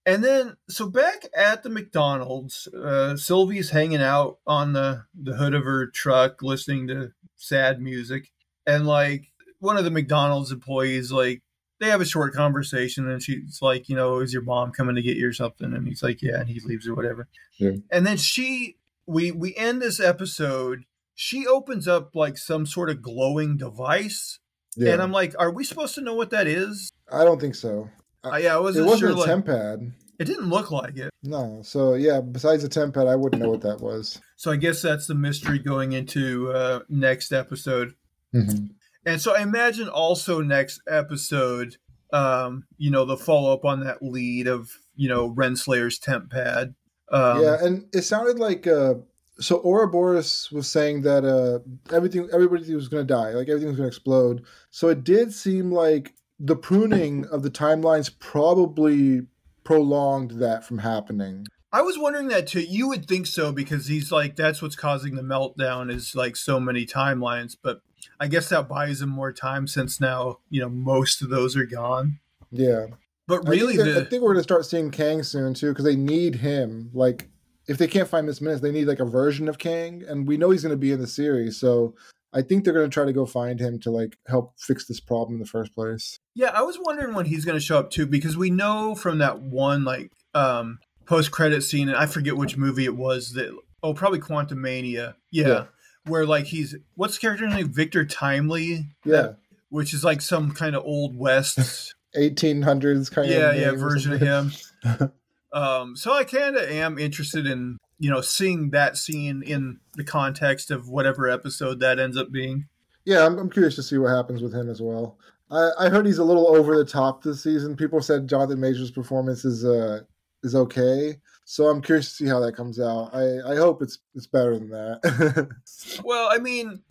and 0.09 0.25
then, 0.25 0.57
so 0.71 0.89
back 0.89 1.27
at 1.37 1.63
the 1.63 1.69
McDonald's, 1.69 2.67
uh, 2.69 3.15
Sylvie's 3.17 3.71
hanging 3.71 4.01
out 4.01 4.39
on 4.47 4.73
the, 4.73 5.05
the 5.15 5.37
hood 5.37 5.53
of 5.53 5.65
her 5.65 5.87
truck, 5.87 6.43
listening 6.43 6.89
to 6.89 7.13
sad 7.37 7.79
music. 7.81 8.31
And 8.67 8.87
like 8.87 9.27
one 9.59 9.77
of 9.77 9.85
the 9.85 9.91
McDonald's 9.91 10.51
employees, 10.51 11.13
like 11.13 11.43
they 11.79 11.91
have 11.91 12.01
a 12.01 12.07
short 12.07 12.33
conversation, 12.33 13.07
and 13.09 13.23
she's 13.23 13.59
like, 13.61 13.89
you 13.91 13.97
know, 13.97 14.21
is 14.21 14.33
your 14.33 14.43
mom 14.43 14.73
coming 14.73 14.97
to 14.97 15.03
get 15.03 15.19
you 15.19 15.29
or 15.29 15.33
something? 15.35 15.75
And 15.75 15.87
he's 15.87 16.03
like, 16.03 16.23
yeah, 16.23 16.41
and 16.41 16.49
he 16.49 16.59
leaves 16.61 16.89
or 16.89 16.95
whatever. 16.95 17.29
Yeah. 17.59 17.73
And 17.91 18.07
then 18.07 18.17
she, 18.17 18.77
we 19.07 19.31
we 19.31 19.55
end 19.57 19.83
this 19.83 20.01
episode. 20.01 20.85
She 21.15 21.47
opens 21.47 21.87
up 21.87 22.15
like 22.15 22.39
some 22.39 22.65
sort 22.65 22.89
of 22.91 23.03
glowing 23.03 23.57
device, 23.59 24.39
Yeah. 24.75 24.93
and 24.95 25.03
I'm 25.03 25.13
like, 25.13 25.35
are 25.39 25.51
we 25.51 25.65
supposed 25.65 25.95
to 25.97 26.01
know 26.01 26.15
what 26.15 26.31
that 26.31 26.47
is? 26.47 26.91
I 27.13 27.25
don't 27.25 27.41
think 27.41 27.55
so. 27.55 27.91
Uh, 28.25 28.37
yeah, 28.37 28.55
I 28.55 28.59
It 28.59 28.63
wasn't 28.63 28.87
it 28.87 28.89
wasn't 28.91 29.01
sure. 29.01 29.11
a 29.11 29.15
like, 29.21 29.27
temp 29.27 29.47
pad. 29.47 29.93
it 30.19 30.25
didn't 30.25 30.49
look 30.49 30.71
like 30.71 30.97
it. 30.97 31.11
No. 31.23 31.61
So 31.65 31.95
yeah, 31.95 32.21
besides 32.21 32.63
the 32.63 32.69
temp 32.69 32.95
pad, 32.95 33.07
I 33.07 33.17
wouldn't 33.17 33.43
know 33.43 33.51
what 33.51 33.63
that 33.63 33.81
was. 33.81 34.21
So 34.37 34.51
I 34.51 34.57
guess 34.57 34.83
that's 34.83 35.07
the 35.07 35.15
mystery 35.15 35.59
going 35.59 35.93
into 35.93 36.51
uh, 36.53 36.81
next 36.89 37.33
episode. 37.33 37.95
Mhm. 38.35 38.71
And 39.07 39.21
so 39.21 39.35
I 39.37 39.43
imagine 39.43 39.89
also 39.89 40.41
next 40.43 40.81
episode, 40.89 41.77
um, 42.13 42.65
you 42.77 42.91
know, 42.91 43.05
the 43.05 43.17
follow 43.17 43.53
up 43.53 43.65
on 43.65 43.81
that 43.85 44.03
lead 44.03 44.47
of 44.49 44.71
you 44.97 45.09
know 45.09 45.31
Renslayer's 45.31 45.99
temp 45.99 46.31
pad. 46.31 46.75
Um, 47.11 47.43
yeah, 47.43 47.65
and 47.65 47.87
it 47.95 48.03
sounded 48.03 48.39
like 48.39 48.67
uh, 48.67 48.95
so 49.41 49.63
Ouroboros 49.65 50.51
was 50.53 50.67
saying 50.69 51.03
that 51.03 51.25
uh, 51.25 51.61
everything, 51.95 52.29
everybody 52.33 52.75
was 52.75 52.89
going 52.89 53.07
to 53.07 53.15
die, 53.15 53.31
like 53.31 53.49
everything 53.49 53.69
was 53.69 53.77
going 53.79 53.89
to 53.89 53.97
explode. 53.97 54.45
So 54.71 54.89
it 54.89 55.05
did 55.05 55.33
seem 55.33 55.71
like 55.73 56.13
the 56.39 56.57
pruning 56.57 57.27
of 57.31 57.43
the 57.43 57.51
timelines 57.51 58.11
probably 58.19 59.27
prolonged 59.65 60.33
that 60.33 60.65
from 60.65 60.79
happening. 60.79 61.47
I 61.71 61.83
was 61.83 61.99
wondering 61.99 62.29
that 62.29 62.47
too. 62.47 62.63
You 62.63 62.89
would 62.89 63.07
think 63.07 63.27
so 63.27 63.53
because 63.53 63.87
he's 63.87 64.11
like 64.11 64.37
that's 64.37 64.63
what's 64.63 64.77
causing 64.77 65.15
the 65.15 65.23
meltdown 65.23 65.93
is 65.93 66.15
like 66.15 66.37
so 66.37 66.59
many 66.59 66.87
timelines. 66.87 67.57
But 67.61 67.83
I 68.19 68.29
guess 68.29 68.49
that 68.49 68.69
buys 68.69 69.03
him 69.03 69.11
more 69.11 69.33
time 69.33 69.67
since 69.67 70.01
now 70.01 70.39
you 70.49 70.61
know 70.61 70.71
most 70.71 71.21
of 71.21 71.29
those 71.29 71.57
are 71.57 71.67
gone. 71.67 72.21
Yeah, 72.51 72.87
But 73.27 73.47
I 73.47 73.51
really, 73.51 73.77
think, 73.77 73.95
the 73.95 74.01
I 74.01 74.05
think 74.05 74.23
we're 74.23 74.33
going 74.33 74.39
to 74.39 74.43
start 74.43 74.65
seeing 74.65 74.91
Kang 74.91 75.23
soon 75.23 75.53
too 75.53 75.69
because 75.69 75.85
they 75.85 75.97
need 75.97 76.37
him. 76.37 76.91
Like, 76.95 77.29
if 77.67 77.77
they 77.77 77.87
can't 77.87 78.09
find 78.09 78.27
Miss 78.27 78.41
Minutes, 78.41 78.63
they 78.63 78.73
need 78.73 78.87
like 78.87 79.01
a 79.01 79.05
version 79.05 79.49
of 79.49 79.59
Kang, 79.59 80.03
and 80.09 80.27
we 80.27 80.39
know 80.39 80.49
he's 80.49 80.63
going 80.63 80.71
to 80.71 80.79
be 80.79 80.93
in 80.93 81.01
the 81.01 81.07
series. 81.07 81.61
So 81.61 81.95
I 82.33 82.41
think 82.41 82.65
they're 82.65 82.73
going 82.73 82.89
to 82.89 82.93
try 82.95 83.05
to 83.05 83.13
go 83.13 83.27
find 83.27 83.61
him 83.61 83.79
to 83.81 83.91
like 83.91 84.17
help 84.27 84.55
fix 84.59 84.87
this 84.87 85.01
problem 85.01 85.35
in 85.35 85.41
the 85.41 85.47
first 85.47 85.75
place. 85.75 86.21
Yeah, 86.39 86.51
I 86.55 86.63
was 86.63 86.79
wondering 86.81 87.15
when 87.17 87.27
he's 87.27 87.45
going 87.45 87.59
to 87.59 87.65
show 87.65 87.81
up 87.81 87.91
too, 87.91 88.07
because 88.07 88.37
we 88.37 88.49
know 88.49 88.95
from 88.95 89.19
that 89.19 89.41
one 89.41 89.83
like 89.83 90.13
um, 90.35 90.79
post 91.05 91.33
credit 91.33 91.63
scene, 91.63 91.89
and 91.89 91.97
I 91.97 92.07
forget 92.07 92.37
which 92.37 92.57
movie 92.57 92.85
it 92.85 92.95
was 92.97 93.33
that. 93.33 93.51
Oh, 93.83 93.93
probably 93.93 94.21
Quantumania. 94.21 95.15
Yeah, 95.33 95.49
Yeah. 95.49 95.65
where 96.07 96.25
like 96.25 96.45
he's 96.47 96.77
what's 96.95 97.15
the 97.17 97.21
character 97.23 97.49
name? 97.49 97.69
Victor 97.73 98.05
Timely. 98.05 98.87
Yeah. 99.05 99.33
which 99.69 99.93
is 99.93 100.05
like 100.05 100.21
some 100.21 100.53
kind 100.53 100.77
of 100.77 100.85
old 100.85 101.19
west. 101.19 101.95
1800s 102.17 103.11
kind 103.11 103.29
yeah, 103.29 103.51
of 103.51 103.57
yeah, 103.57 103.71
version 103.73 104.13
of 104.13 104.21
him. 104.21 104.53
um, 105.53 105.97
so 105.97 106.13
I 106.13 106.23
kind 106.23 106.57
of 106.57 106.71
am 106.71 106.99
interested 106.99 107.49
in 107.49 107.79
you 107.99 108.11
know 108.11 108.21
seeing 108.21 108.71
that 108.71 108.97
scene 108.97 109.43
in 109.43 109.81
the 109.95 110.05
context 110.05 110.71
of 110.71 110.89
whatever 110.89 111.29
episode 111.29 111.81
that 111.81 111.99
ends 111.99 112.17
up 112.17 112.31
being. 112.31 112.69
Yeah, 113.05 113.27
I'm, 113.27 113.39
I'm 113.39 113.51
curious 113.51 113.75
to 113.75 113.83
see 113.83 113.99
what 113.99 114.11
happens 114.15 114.41
with 114.41 114.55
him 114.55 114.71
as 114.71 114.81
well. 114.81 115.19
I, 115.51 115.71
I 115.79 115.89
heard 115.89 116.07
he's 116.07 116.19
a 116.19 116.25
little 116.25 116.49
over 116.49 116.77
the 116.77 116.85
top 116.85 117.23
this 117.23 117.43
season. 117.43 117.77
People 117.77 118.03
said 118.03 118.29
Jonathan 118.29 118.61
Majors' 118.61 118.91
performance 118.91 119.45
is 119.45 119.65
uh 119.65 120.01
is 120.43 120.55
okay, 120.55 121.17
so 121.45 121.67
I'm 121.69 121.83
curious 121.83 122.09
to 122.11 122.15
see 122.15 122.27
how 122.27 122.41
that 122.41 122.53
comes 122.55 122.79
out. 122.79 123.11
I, 123.15 123.53
I 123.53 123.57
hope 123.57 123.83
it's 123.83 123.99
it's 124.15 124.27
better 124.27 124.59
than 124.59 124.71
that. 124.71 125.49
Well, 126.05 126.29
I 126.31 126.39
mean, 126.39 126.83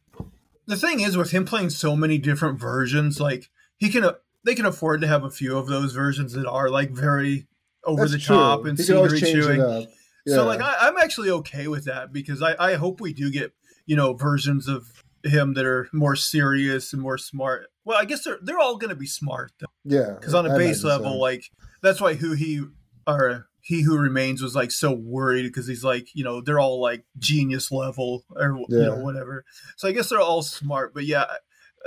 the 0.66 0.76
thing 0.76 1.00
is 1.00 1.16
with 1.18 1.32
him 1.32 1.46
playing 1.46 1.70
so 1.70 1.96
many 1.96 2.18
different 2.18 2.60
versions, 2.60 3.20
like 3.20 3.50
he 3.78 3.90
can, 3.90 4.10
they 4.44 4.56
can 4.56 4.66
afford 4.66 5.02
to 5.02 5.08
have 5.08 5.24
a 5.24 5.30
few 5.30 5.58
of 5.58 5.68
those 5.68 5.94
versions 5.94 6.34
that 6.34 6.48
are 6.48 6.70
like 6.70 6.92
very 6.92 7.48
over 7.84 8.02
That's 8.02 8.14
the 8.14 8.18
true. 8.20 8.36
top 8.36 8.66
and 8.66 8.78
He 8.78 8.84
scenery 8.84 9.20
chewing. 9.20 9.88
Yeah. 10.26 10.36
So 10.36 10.46
like 10.46 10.62
I, 10.62 10.76
I'm 10.82 10.98
actually 10.98 11.30
okay 11.30 11.68
with 11.68 11.86
that 11.86 12.12
because 12.12 12.42
I, 12.42 12.56
I 12.60 12.76
hope 12.76 13.00
we 13.00 13.14
do 13.14 13.32
get 13.32 13.54
you 13.86 13.96
know 13.96 14.14
versions 14.14 14.68
of 14.68 15.04
him 15.24 15.54
that 15.54 15.66
are 15.66 15.88
more 15.94 16.16
serious 16.16 16.94
and 16.94 17.02
more 17.02 17.18
smart. 17.18 17.68
Well, 17.88 17.98
I 17.98 18.04
guess 18.04 18.26
they're 18.26 18.38
they're 18.42 18.60
all 18.60 18.76
going 18.76 18.90
to 18.90 18.98
be 18.98 19.06
smart 19.06 19.54
though, 19.62 19.68
yeah, 19.86 20.16
because 20.20 20.34
on 20.34 20.46
a 20.46 20.54
I 20.54 20.58
base 20.58 20.84
level, 20.84 21.14
so. 21.14 21.18
like 21.20 21.46
that's 21.82 22.02
why 22.02 22.16
who 22.16 22.34
he 22.34 22.62
or 23.08 23.48
he 23.62 23.82
who 23.82 23.98
remains 23.98 24.42
was 24.42 24.54
like 24.54 24.72
so 24.72 24.92
worried 24.92 25.44
because 25.44 25.68
he's 25.68 25.86
like 25.86 26.10
you 26.14 26.22
know 26.22 26.42
they're 26.42 26.60
all 26.60 26.82
like 26.82 27.06
genius 27.18 27.72
level 27.72 28.26
or 28.36 28.60
you 28.68 28.78
know 28.78 28.98
whatever. 28.98 29.46
So 29.78 29.88
I 29.88 29.94
guess 29.94 30.10
they're 30.10 30.20
all 30.20 30.42
smart, 30.42 30.94
but 30.94 31.06
yeah. 31.06 31.28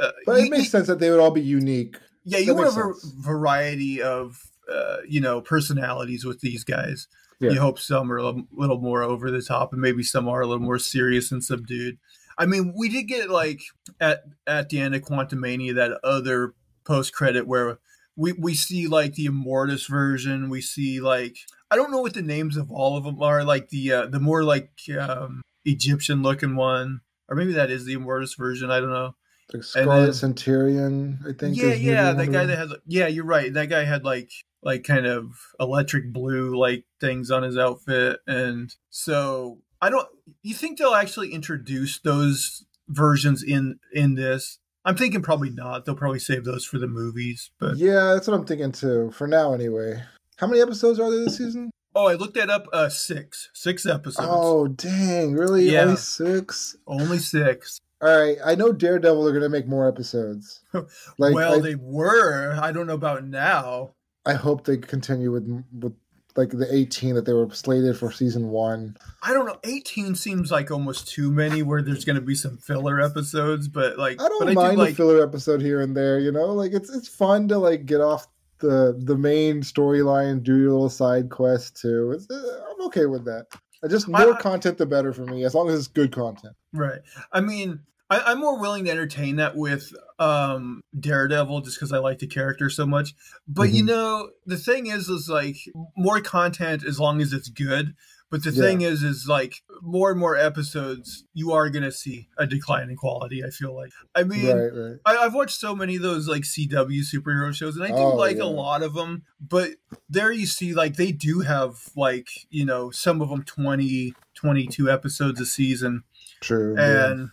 Uh, 0.00 0.12
but 0.24 0.38
it 0.38 0.50
makes 0.50 0.70
sense 0.70 0.86
that 0.86 1.00
they 1.00 1.10
would 1.10 1.20
all 1.20 1.32
be 1.32 1.42
unique. 1.42 1.98
yeah, 2.24 2.38
That 2.38 2.44
you 2.46 2.54
want 2.54 2.74
makes 2.74 3.04
a 3.04 3.22
variety 3.22 4.00
of 4.00 4.40
uh, 4.72 4.98
you 5.06 5.20
know 5.20 5.42
personalities 5.42 6.24
with 6.24 6.40
these 6.40 6.64
guys. 6.64 7.08
Yeah. 7.40 7.50
You 7.50 7.60
hope 7.60 7.78
some 7.78 8.10
are 8.10 8.16
a 8.16 8.32
little 8.52 8.80
more 8.80 9.02
over 9.02 9.30
the 9.30 9.42
top, 9.42 9.74
and 9.74 9.82
maybe 9.82 10.02
some 10.02 10.28
are 10.28 10.40
a 10.40 10.46
little 10.46 10.64
more 10.64 10.78
serious 10.78 11.30
and 11.30 11.44
subdued. 11.44 11.98
I 12.40 12.46
mean, 12.46 12.72
we 12.74 12.88
did 12.88 13.02
get 13.02 13.28
like 13.28 13.60
at 14.00 14.22
at 14.46 14.70
the 14.70 14.80
end 14.80 14.94
of 14.94 15.02
Quantumania 15.02 15.74
that 15.74 16.00
other 16.02 16.54
post 16.86 17.12
credit 17.12 17.46
where 17.46 17.78
we 18.16 18.32
we 18.32 18.54
see 18.54 18.88
like 18.88 19.14
the 19.14 19.26
Immortus 19.26 19.86
version. 19.86 20.48
We 20.48 20.62
see 20.62 21.00
like 21.00 21.36
I 21.70 21.76
don't 21.76 21.90
know 21.90 22.00
what 22.00 22.14
the 22.14 22.22
names 22.22 22.56
of 22.56 22.70
all 22.70 22.96
of 22.96 23.04
them 23.04 23.22
are. 23.22 23.44
Like 23.44 23.68
the 23.68 23.92
uh, 23.92 24.06
the 24.06 24.20
more 24.20 24.42
like 24.42 24.70
um, 24.98 25.42
Egyptian 25.66 26.22
looking 26.22 26.56
one, 26.56 27.02
or 27.28 27.36
maybe 27.36 27.52
that 27.52 27.70
is 27.70 27.84
the 27.84 27.94
Immortus 27.94 28.38
version. 28.38 28.70
I 28.70 28.80
don't 28.80 28.90
know. 28.90 29.16
Like 29.52 29.62
Scarlet 29.62 30.04
then- 30.04 30.12
Centurion, 30.14 31.18
I 31.28 31.32
think. 31.32 31.58
Yeah, 31.58 31.64
is 31.66 31.82
yeah, 31.82 32.12
that 32.12 32.32
guy 32.32 32.46
that 32.46 32.56
had 32.56 32.68
yeah, 32.86 33.06
you're 33.06 33.26
right. 33.26 33.52
That 33.52 33.68
guy 33.68 33.84
had 33.84 34.02
like 34.02 34.30
like 34.62 34.84
kind 34.84 35.04
of 35.04 35.32
electric 35.58 36.10
blue 36.10 36.58
like 36.58 36.84
things 37.02 37.30
on 37.30 37.42
his 37.42 37.58
outfit, 37.58 38.20
and 38.26 38.74
so 38.88 39.58
I 39.80 39.90
don't. 39.90 40.08
You 40.42 40.54
think 40.54 40.78
they'll 40.78 40.94
actually 40.94 41.32
introduce 41.32 41.98
those 41.98 42.64
versions 42.88 43.42
in 43.42 43.78
in 43.92 44.14
this? 44.14 44.58
I'm 44.84 44.96
thinking 44.96 45.22
probably 45.22 45.50
not. 45.50 45.84
They'll 45.84 45.94
probably 45.94 46.18
save 46.18 46.44
those 46.44 46.64
for 46.64 46.78
the 46.78 46.86
movies. 46.86 47.50
But 47.58 47.76
Yeah, 47.76 48.14
that's 48.14 48.26
what 48.26 48.34
I'm 48.34 48.46
thinking 48.46 48.72
too. 48.72 49.10
For 49.12 49.26
now, 49.26 49.52
anyway. 49.52 50.02
How 50.38 50.46
many 50.46 50.62
episodes 50.62 50.98
are 50.98 51.10
there 51.10 51.24
this 51.24 51.36
season? 51.36 51.70
oh, 51.94 52.06
I 52.08 52.14
looked 52.14 52.34
that 52.34 52.50
up. 52.50 52.66
Uh, 52.72 52.88
six, 52.88 53.50
six 53.52 53.84
episodes. 53.84 54.28
Oh, 54.30 54.68
dang! 54.68 55.34
Really? 55.34 55.70
Yeah. 55.70 55.82
Only 55.82 55.96
six? 55.96 56.76
Only 56.86 57.18
six. 57.18 57.78
All 58.02 58.08
right, 58.08 58.38
I 58.42 58.54
know 58.54 58.72
Daredevil 58.72 59.26
are 59.26 59.32
going 59.32 59.42
to 59.42 59.50
make 59.50 59.68
more 59.68 59.86
episodes. 59.86 60.60
Like, 61.18 61.34
well, 61.34 61.56
I, 61.56 61.60
they 61.60 61.74
were. 61.74 62.58
I 62.60 62.72
don't 62.72 62.86
know 62.86 62.94
about 62.94 63.24
now. 63.24 63.90
I 64.24 64.34
hope 64.34 64.64
they 64.64 64.78
continue 64.78 65.30
with 65.30 65.64
with 65.78 65.94
like 66.36 66.50
the 66.50 66.66
18 66.72 67.14
that 67.14 67.24
they 67.24 67.32
were 67.32 67.48
slated 67.50 67.96
for 67.96 68.12
season 68.12 68.48
one. 68.48 68.96
I 69.22 69.32
don't 69.32 69.46
know. 69.46 69.58
18 69.64 70.14
seems 70.14 70.50
like 70.50 70.70
almost 70.70 71.08
too 71.08 71.30
many 71.30 71.62
where 71.62 71.82
there's 71.82 72.04
going 72.04 72.16
to 72.16 72.22
be 72.22 72.34
some 72.34 72.58
filler 72.58 73.00
episodes, 73.00 73.68
but 73.68 73.98
like, 73.98 74.20
I 74.20 74.28
don't 74.28 74.46
but 74.46 74.54
mind 74.54 74.76
do 74.76 74.82
a 74.82 74.84
like, 74.84 74.94
filler 74.96 75.22
episode 75.22 75.60
here 75.60 75.80
and 75.80 75.96
there. 75.96 76.18
You 76.18 76.32
know, 76.32 76.46
like 76.46 76.72
it's 76.72 76.90
it's 76.90 77.08
fun 77.08 77.48
to 77.48 77.58
like 77.58 77.86
get 77.86 78.00
off 78.00 78.26
the 78.58 78.96
the 79.04 79.16
main 79.16 79.62
storyline, 79.62 80.42
do 80.42 80.56
your 80.56 80.70
little 80.70 80.90
side 80.90 81.30
quest 81.30 81.80
too. 81.80 82.12
It's, 82.12 82.30
uh, 82.30 82.60
I'm 82.70 82.86
okay 82.86 83.06
with 83.06 83.24
that. 83.24 83.46
Just 83.88 84.08
more 84.08 84.34
I- 84.34 84.40
content, 84.40 84.78
the 84.78 84.86
better 84.86 85.12
for 85.12 85.24
me, 85.24 85.44
as 85.44 85.54
long 85.54 85.68
as 85.68 85.78
it's 85.78 85.88
good 85.88 86.12
content. 86.12 86.54
right. 86.72 87.00
I 87.32 87.40
mean, 87.40 87.80
I, 88.10 88.32
am 88.32 88.40
more 88.40 88.58
willing 88.60 88.84
to 88.84 88.90
entertain 88.90 89.36
that 89.36 89.56
with 89.56 89.92
um, 90.20 90.82
Daredevil 90.98 91.62
just 91.62 91.78
because 91.78 91.92
I 91.92 91.98
like 91.98 92.18
the 92.18 92.26
character 92.26 92.70
so 92.70 92.86
much. 92.86 93.14
But 93.48 93.68
mm-hmm. 93.68 93.76
you 93.76 93.84
know, 93.84 94.30
the 94.46 94.58
thing 94.58 94.86
is, 94.86 95.08
is 95.08 95.28
like 95.28 95.56
more 95.96 96.20
content 96.20 96.84
as 96.84 97.00
long 97.00 97.20
as 97.20 97.32
it's 97.32 97.48
good. 97.48 97.94
But 98.30 98.44
the 98.44 98.52
yeah. 98.52 98.62
thing 98.62 98.82
is, 98.82 99.02
is 99.02 99.26
like 99.26 99.54
more 99.82 100.12
and 100.12 100.20
more 100.20 100.36
episodes, 100.36 101.24
you 101.34 101.50
are 101.50 101.68
going 101.68 101.82
to 101.82 101.90
see 101.90 102.28
a 102.38 102.46
decline 102.46 102.88
in 102.88 102.94
quality. 102.94 103.42
I 103.44 103.50
feel 103.50 103.74
like. 103.74 103.90
I 104.14 104.22
mean, 104.22 104.46
right, 104.46 104.72
right. 104.72 104.98
I, 105.04 105.14
have 105.24 105.34
watched 105.34 105.58
so 105.58 105.74
many 105.74 105.96
of 105.96 106.02
those 106.02 106.28
like 106.28 106.42
CW 106.42 107.00
superhero 107.12 107.52
shows, 107.52 107.74
and 107.74 107.84
I 107.84 107.88
do 107.88 107.94
oh, 107.94 108.14
like 108.14 108.36
yeah. 108.36 108.44
a 108.44 108.44
lot 108.44 108.84
of 108.84 108.94
them. 108.94 109.24
But 109.40 109.70
there 110.08 110.30
you 110.30 110.46
see, 110.46 110.74
like 110.74 110.94
they 110.94 111.10
do 111.10 111.40
have 111.40 111.90
like 111.96 112.28
you 112.50 112.64
know 112.64 112.92
some 112.92 113.20
of 113.20 113.30
them 113.30 113.42
20, 113.42 114.14
22 114.34 114.88
episodes 114.88 115.40
a 115.40 115.46
season. 115.46 116.04
True. 116.40 116.76
And. 116.78 117.18
Yeah 117.18 117.26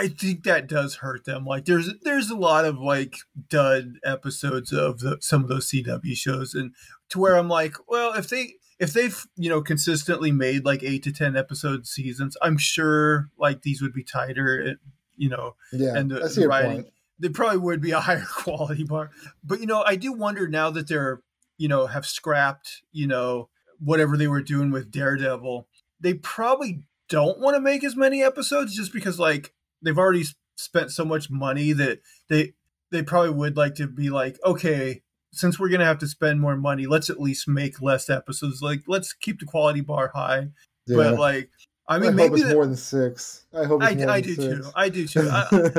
I 0.00 0.08
think 0.08 0.44
that 0.44 0.66
does 0.66 0.96
hurt 0.96 1.26
them. 1.26 1.44
Like 1.44 1.66
there's 1.66 1.90
there's 2.02 2.30
a 2.30 2.36
lot 2.36 2.64
of 2.64 2.78
like 2.78 3.16
dud 3.50 3.96
episodes 4.02 4.72
of 4.72 5.00
the, 5.00 5.18
some 5.20 5.42
of 5.42 5.48
those 5.48 5.68
CW 5.68 6.16
shows, 6.16 6.54
and 6.54 6.72
to 7.10 7.18
where 7.18 7.36
I'm 7.36 7.50
like, 7.50 7.74
well, 7.86 8.14
if 8.14 8.30
they 8.30 8.54
if 8.78 8.94
they've 8.94 9.26
you 9.36 9.50
know 9.50 9.60
consistently 9.60 10.32
made 10.32 10.64
like 10.64 10.82
eight 10.82 11.02
to 11.02 11.12
ten 11.12 11.36
episode 11.36 11.86
seasons, 11.86 12.34
I'm 12.40 12.56
sure 12.56 13.28
like 13.38 13.60
these 13.60 13.82
would 13.82 13.92
be 13.92 14.02
tighter. 14.02 14.70
Eh, 14.70 14.74
you 15.18 15.28
know, 15.28 15.54
yeah, 15.70 15.94
and 15.94 16.10
the, 16.10 16.20
the 16.20 16.48
writing, 16.48 16.84
point. 16.84 16.94
they 17.18 17.28
probably 17.28 17.58
would 17.58 17.82
be 17.82 17.90
a 17.90 18.00
higher 18.08 18.24
quality 18.26 18.84
bar. 18.84 19.10
But 19.44 19.60
you 19.60 19.66
know, 19.66 19.82
I 19.86 19.96
do 19.96 20.14
wonder 20.14 20.48
now 20.48 20.70
that 20.70 20.88
they're 20.88 21.20
you 21.58 21.68
know 21.68 21.88
have 21.88 22.06
scrapped 22.06 22.80
you 22.90 23.06
know 23.06 23.50
whatever 23.78 24.16
they 24.16 24.28
were 24.28 24.42
doing 24.42 24.70
with 24.70 24.90
Daredevil, 24.90 25.68
they 26.00 26.14
probably 26.14 26.84
don't 27.10 27.38
want 27.38 27.54
to 27.54 27.60
make 27.60 27.84
as 27.84 27.96
many 27.96 28.22
episodes 28.22 28.74
just 28.74 28.94
because 28.94 29.18
like 29.18 29.52
they've 29.82 29.98
already 29.98 30.24
spent 30.56 30.90
so 30.90 31.04
much 31.04 31.30
money 31.30 31.72
that 31.72 32.00
they 32.28 32.52
they 32.90 33.02
probably 33.02 33.30
would 33.30 33.56
like 33.56 33.74
to 33.74 33.86
be 33.86 34.10
like 34.10 34.38
okay 34.44 35.02
since 35.32 35.58
we're 35.58 35.68
gonna 35.68 35.84
have 35.84 35.98
to 35.98 36.06
spend 36.06 36.40
more 36.40 36.56
money 36.56 36.86
let's 36.86 37.10
at 37.10 37.20
least 37.20 37.48
make 37.48 37.80
less 37.80 38.10
episodes 38.10 38.60
like 38.62 38.82
let's 38.86 39.12
keep 39.12 39.40
the 39.40 39.46
quality 39.46 39.80
bar 39.80 40.10
high 40.14 40.48
yeah. 40.86 40.96
but 40.96 41.18
like 41.18 41.50
i 41.88 41.98
mean 41.98 42.10
I 42.10 42.14
maybe 42.14 42.40
it's 42.40 42.52
more 42.52 42.66
than 42.66 42.76
six 42.76 43.46
i 43.54 43.64
hope 43.64 43.82
I, 43.82 43.90
I 43.90 44.20
do 44.20 44.34
six. 44.34 44.66
too 44.66 44.70
i 44.74 44.88
do 44.88 45.06
too 45.06 45.28
I, 45.30 45.72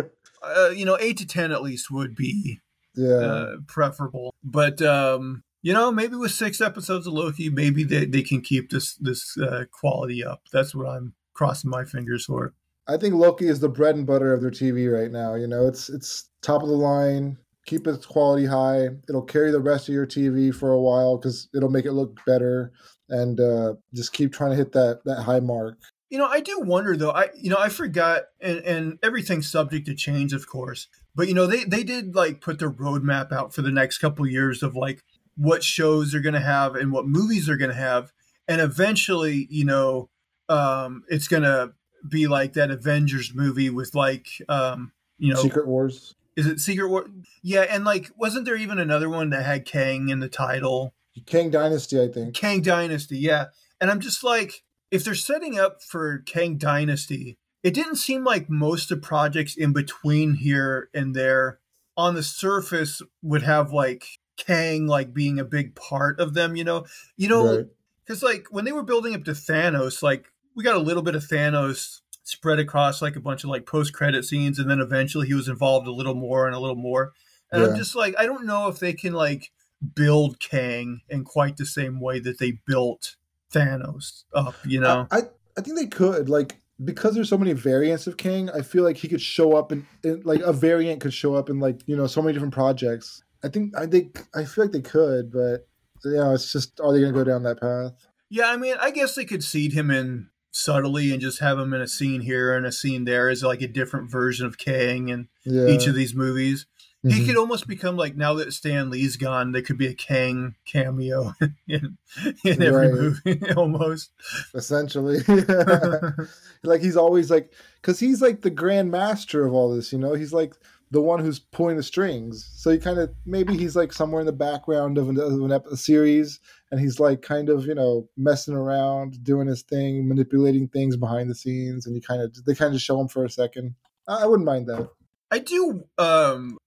uh, 0.44 0.70
you 0.70 0.86
know 0.86 0.98
eight 1.00 1.18
to 1.18 1.28
ten 1.28 1.52
at 1.52 1.62
least 1.62 1.92
would 1.92 2.16
be 2.16 2.60
yeah 2.96 3.08
uh, 3.08 3.56
preferable 3.68 4.34
but 4.44 4.82
um 4.82 5.44
you 5.62 5.74
know, 5.74 5.92
maybe 5.92 6.16
with 6.16 6.32
six 6.32 6.60
episodes 6.60 7.06
of 7.06 7.14
Loki, 7.14 7.50
maybe 7.50 7.84
they, 7.84 8.06
they 8.06 8.24
can 8.24 8.42
keep 8.42 8.72
this 8.72 8.96
this 8.96 9.38
uh, 9.38 9.66
quality 9.72 10.24
up. 10.24 10.42
That's 10.52 10.74
what 10.74 10.88
I'm 10.88 11.14
crossing 11.34 11.70
my 11.70 11.86
fingers 11.86 12.26
for. 12.26 12.54
I 12.88 12.98
think 12.98 13.16
Loki 13.16 13.48
is 13.48 13.60
the 13.60 13.70
bread 13.70 13.96
and 13.96 14.06
butter 14.06 14.34
of 14.34 14.42
their 14.42 14.52
TV 14.52 14.92
right 14.92 15.12
now. 15.12 15.36
You 15.36 15.48
know, 15.48 15.68
it's 15.68 15.90
it's 15.90 16.30
top 16.42 16.64
of 16.64 16.70
the 16.70 16.76
line. 16.76 17.38
Keep 17.66 17.88
its 17.88 18.06
quality 18.06 18.46
high. 18.46 18.90
It'll 19.08 19.22
carry 19.22 19.52
the 19.52 19.60
rest 19.60 19.88
of 19.88 19.94
your 19.94 20.08
TV 20.08 20.54
for 20.54 20.72
a 20.72 20.82
while 20.82 21.18
because 21.18 21.48
it'll 21.56 21.70
make 21.70 21.86
it 21.86 21.94
look 21.94 22.20
better, 22.26 22.72
and 23.10 23.40
uh, 23.40 23.76
just 23.94 24.14
keep 24.14 24.34
trying 24.34 24.52
to 24.52 24.58
hit 24.58 24.72
that 24.74 25.02
that 25.06 25.24
high 25.24 25.40
mark. 25.40 25.78
You 26.10 26.18
know, 26.18 26.26
I 26.26 26.42
do 26.42 26.60
wonder 26.60 26.98
though. 26.98 27.12
I 27.12 27.30
you 27.40 27.50
know 27.50 27.60
I 27.60 27.70
forgot, 27.70 28.24
and 28.42 28.60
and 28.60 29.00
everything's 29.04 29.50
subject 29.50 29.86
to 29.86 29.96
change, 29.96 30.34
of 30.34 30.48
course. 30.48 30.88
But 31.16 31.28
you 31.28 31.34
know, 31.34 31.46
they 31.46 31.64
they 31.64 31.84
did 31.84 32.16
like 32.16 32.42
put 32.42 32.60
their 32.60 32.72
roadmap 32.72 33.32
out 33.32 33.54
for 33.54 33.62
the 33.62 33.72
next 33.72 34.00
couple 34.00 34.26
years 34.28 34.64
of 34.64 34.76
like 34.76 35.04
what 35.38 35.64
shows 35.64 36.12
they're 36.12 36.22
going 36.22 36.34
to 36.34 36.40
have 36.40 36.76
and 36.76 36.92
what 36.92 37.08
movies 37.08 37.46
they're 37.46 37.58
going 37.58 37.72
to 37.72 37.78
have, 37.78 38.12
and 38.48 38.60
eventually, 38.60 39.48
you 39.50 39.66
know, 39.66 40.10
um, 40.50 41.04
it's 41.08 41.28
going 41.28 41.44
to 41.44 41.74
be 42.08 42.28
like 42.28 42.54
that 42.54 42.72
Avengers 42.72 43.34
movie 43.34 43.70
with 43.70 43.96
like 43.96 44.28
um 44.50 44.92
you 45.18 45.34
know 45.34 45.42
Secret 45.42 45.68
Wars. 45.68 46.16
Is 46.36 46.48
it 46.48 46.60
Secret 46.60 46.88
War? 46.88 47.06
Yeah, 47.42 47.62
and 47.62 47.84
like 47.84 48.12
wasn't 48.18 48.46
there 48.46 48.56
even 48.56 48.80
another 48.80 49.10
one 49.10 49.30
that 49.32 49.46
had 49.46 49.66
Kang 49.66 50.10
in 50.10 50.20
the 50.20 50.30
title? 50.30 50.94
Kang 51.26 51.50
Dynasty, 51.50 52.02
I 52.02 52.08
think. 52.08 52.34
Kang 52.34 52.62
Dynasty, 52.62 53.18
yeah. 53.18 53.48
And 53.80 53.92
I'm 53.92 54.00
just 54.00 54.24
like, 54.24 54.64
if 54.92 55.04
they're 55.04 55.16
setting 55.16 55.60
up 55.60 55.82
for 55.82 56.20
Kang 56.20 56.58
Dynasty, 56.58 57.38
it 57.64 57.74
didn't 57.74 57.98
seem 57.98 58.24
like 58.24 58.50
most 58.50 58.92
of 58.92 59.02
the 59.02 59.08
projects 59.08 59.56
in 59.56 59.74
between 59.74 60.36
here 60.36 60.90
and 60.94 61.16
there 61.16 61.60
on 61.98 62.16
the 62.16 62.24
surface 62.24 63.02
would 63.22 63.44
have 63.44 63.72
like 63.72 64.06
Kang 64.38 64.88
like 64.88 65.14
being 65.14 65.40
a 65.40 65.46
big 65.46 65.76
part 65.76 66.20
of 66.20 66.34
them, 66.34 66.56
you 66.56 66.64
know? 66.64 66.86
You 67.18 67.28
know, 67.28 67.68
because 68.04 68.24
right. 68.24 68.36
like 68.36 68.48
when 68.50 68.66
they 68.66 68.72
were 68.72 68.84
building 68.84 69.14
up 69.14 69.24
to 69.26 69.32
Thanos, 69.32 70.02
like 70.02 70.31
we 70.56 70.64
got 70.64 70.76
a 70.76 70.80
little 70.80 71.04
bit 71.04 71.16
of 71.16 71.24
Thanos 71.24 72.02
spread 72.24 72.60
across 72.60 73.02
like 73.02 73.16
a 73.16 73.22
bunch 73.22 73.44
of 73.44 73.50
like 73.50 73.66
post 73.66 73.94
credit 73.94 74.26
scenes, 74.26 74.60
and 74.60 74.70
then 74.70 74.80
eventually 74.80 75.28
he 75.28 75.34
was 75.34 75.48
involved 75.48 75.88
a 75.88 75.92
little 75.92 76.16
more 76.16 76.46
and 76.46 76.56
a 76.56 76.60
little 76.60 76.76
more. 76.76 77.14
And 77.52 77.62
yeah. 77.62 77.70
I'm 77.70 77.78
just 77.78 77.96
like, 77.96 78.16
I 78.18 78.26
don't 78.26 78.46
know 78.46 78.68
if 78.68 78.80
they 78.80 78.94
can 78.94 79.14
like 79.14 79.52
build 79.96 80.40
Kang 80.40 81.02
in 81.10 81.24
quite 81.24 81.58
the 81.58 81.66
same 81.66 82.00
way 82.00 82.20
that 82.20 82.40
they 82.40 82.60
built 82.66 83.16
Thanos 83.54 84.24
up. 84.34 84.56
You 84.66 84.80
know, 84.80 85.08
I 85.12 85.24
I 85.58 85.62
think 85.62 85.78
they 85.78 85.88
could 85.88 86.30
like 86.30 86.62
because 86.84 87.16
there's 87.16 87.30
so 87.30 87.38
many 87.38 87.54
variants 87.54 88.08
of 88.08 88.18
Kang. 88.18 88.50
I 88.50 88.62
feel 88.62 88.84
like 88.84 88.98
he 88.98 89.08
could 89.08 89.22
show 89.22 89.56
up 89.56 89.72
in, 89.72 89.86
in 90.04 90.22
like 90.24 90.42
a 90.42 90.54
variant 90.54 91.02
could 91.02 91.14
show 91.14 91.36
up 91.36 91.50
in 91.50 91.60
like 91.60 91.82
you 91.86 91.96
know 91.96 92.08
so 92.08 92.22
many 92.22 92.34
different 92.34 92.54
projects. 92.54 93.24
I 93.44 93.50
think 93.50 93.78
I 93.78 93.86
think 93.86 94.24
I 94.34 94.46
feel 94.46 94.66
like 94.66 94.74
they 94.74 94.82
could, 94.82 95.32
but 95.32 95.68
you 96.04 96.18
know, 96.18 96.34
it's 96.34 96.52
just 96.52 96.80
are 96.80 96.94
they 96.94 97.00
going 97.00 97.14
to 97.14 97.20
go 97.20 97.24
down 97.24 97.44
that 97.44 97.60
path? 97.60 97.94
Yeah, 98.30 98.50
I 98.50 98.58
mean, 98.58 98.76
I 98.80 98.92
guess 98.92 99.16
they 99.16 99.26
could 99.26 99.44
seed 99.44 99.74
him 99.74 99.92
in 99.92 100.30
subtly 100.52 101.12
and 101.12 101.22
just 101.22 101.40
have 101.40 101.58
him 101.58 101.74
in 101.74 101.82
a 101.82 101.88
scene 101.88 102.22
here 102.22 102.56
and 102.56 102.66
a 102.66 102.72
scene 102.72 103.06
there 103.06 103.30
as 103.30 103.44
like 103.44 103.62
a 103.62 103.68
different 103.68 104.12
version 104.12 104.46
of 104.46 104.58
Kang 104.58 105.10
in 105.10 105.30
yeah. 105.44 105.68
each 105.68 105.88
of 105.88 105.96
these 105.96 106.14
movies. 106.14 106.66
Mm-hmm. 107.04 107.18
He 107.18 107.26
could 107.26 107.38
almost 107.38 107.68
become 107.68 107.98
like 107.98 108.16
now 108.16 108.36
that 108.36 108.54
Stan 108.54 108.92
Lee's 108.92 109.18
gone, 109.18 109.54
there 109.54 109.64
could 109.64 109.78
be 109.78 109.88
a 109.88 109.94
Kang 109.94 110.56
cameo 110.66 111.34
in, 111.68 111.98
in 112.46 112.62
every 112.62 112.88
right. 112.88 112.94
movie 112.94 113.54
almost. 113.58 114.12
Essentially, 114.54 115.20
like 116.64 116.82
he's 116.82 116.98
always 116.98 117.32
like 117.32 117.52
because 117.82 118.00
he's 118.00 118.22
like 118.22 118.42
the 118.42 118.52
grand 118.52 118.92
master 118.92 119.48
of 119.48 119.54
all 119.54 119.74
this. 119.74 119.92
You 119.92 119.98
know, 119.98 120.14
he's 120.14 120.32
like 120.32 120.54
the 120.92 121.02
one 121.02 121.20
who's 121.20 121.40
pulling 121.40 121.78
the 121.78 121.84
strings. 121.84 122.50
So 122.54 122.70
you 122.70 122.80
kind 122.80 123.00
of 123.00 123.10
maybe 123.26 123.58
he's 123.58 123.76
like 123.76 123.94
somewhere 123.94 124.20
in 124.20 124.26
the 124.26 124.34
background 124.34 124.98
of 124.98 125.10
an, 125.10 125.20
of 125.20 125.42
an 125.42 125.52
a 125.52 125.78
series, 125.78 126.40
and 126.70 126.80
he's 126.80 127.00
like 127.00 127.22
kind 127.22 127.50
of 127.50 127.66
you 127.66 127.74
know 127.74 128.08
messing 128.18 128.54
around, 128.54 129.24
doing 129.24 129.48
his 129.48 129.64
thing, 129.64 130.08
manipulating 130.08 130.68
things 130.68 130.98
behind 130.98 131.30
the 131.30 131.36
scenes, 131.36 131.86
and 131.86 131.96
you 131.96 132.02
kind 132.02 132.22
of 132.22 132.36
they 132.46 132.54
kind 132.54 132.76
of 132.76 132.82
show 132.82 133.00
him 133.00 133.08
for 133.08 133.24
a 133.24 133.30
second. 133.30 133.74
I, 134.08 134.24
I 134.24 134.26
wouldn't 134.26 134.46
mind 134.46 134.68
that. 134.68 134.90
I 135.32 135.40
do. 135.40 135.86
um 135.98 136.58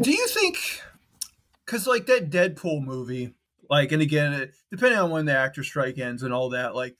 Do 0.00 0.10
you 0.10 0.28
think? 0.28 0.58
Because 1.64 1.86
like 1.86 2.06
that 2.06 2.30
Deadpool 2.30 2.84
movie, 2.84 3.34
like, 3.68 3.92
and 3.92 4.02
again, 4.02 4.52
depending 4.70 4.98
on 4.98 5.10
when 5.10 5.26
the 5.26 5.36
actor 5.36 5.62
strike 5.62 5.98
ends 5.98 6.22
and 6.22 6.32
all 6.32 6.50
that, 6.50 6.74
like 6.74 6.96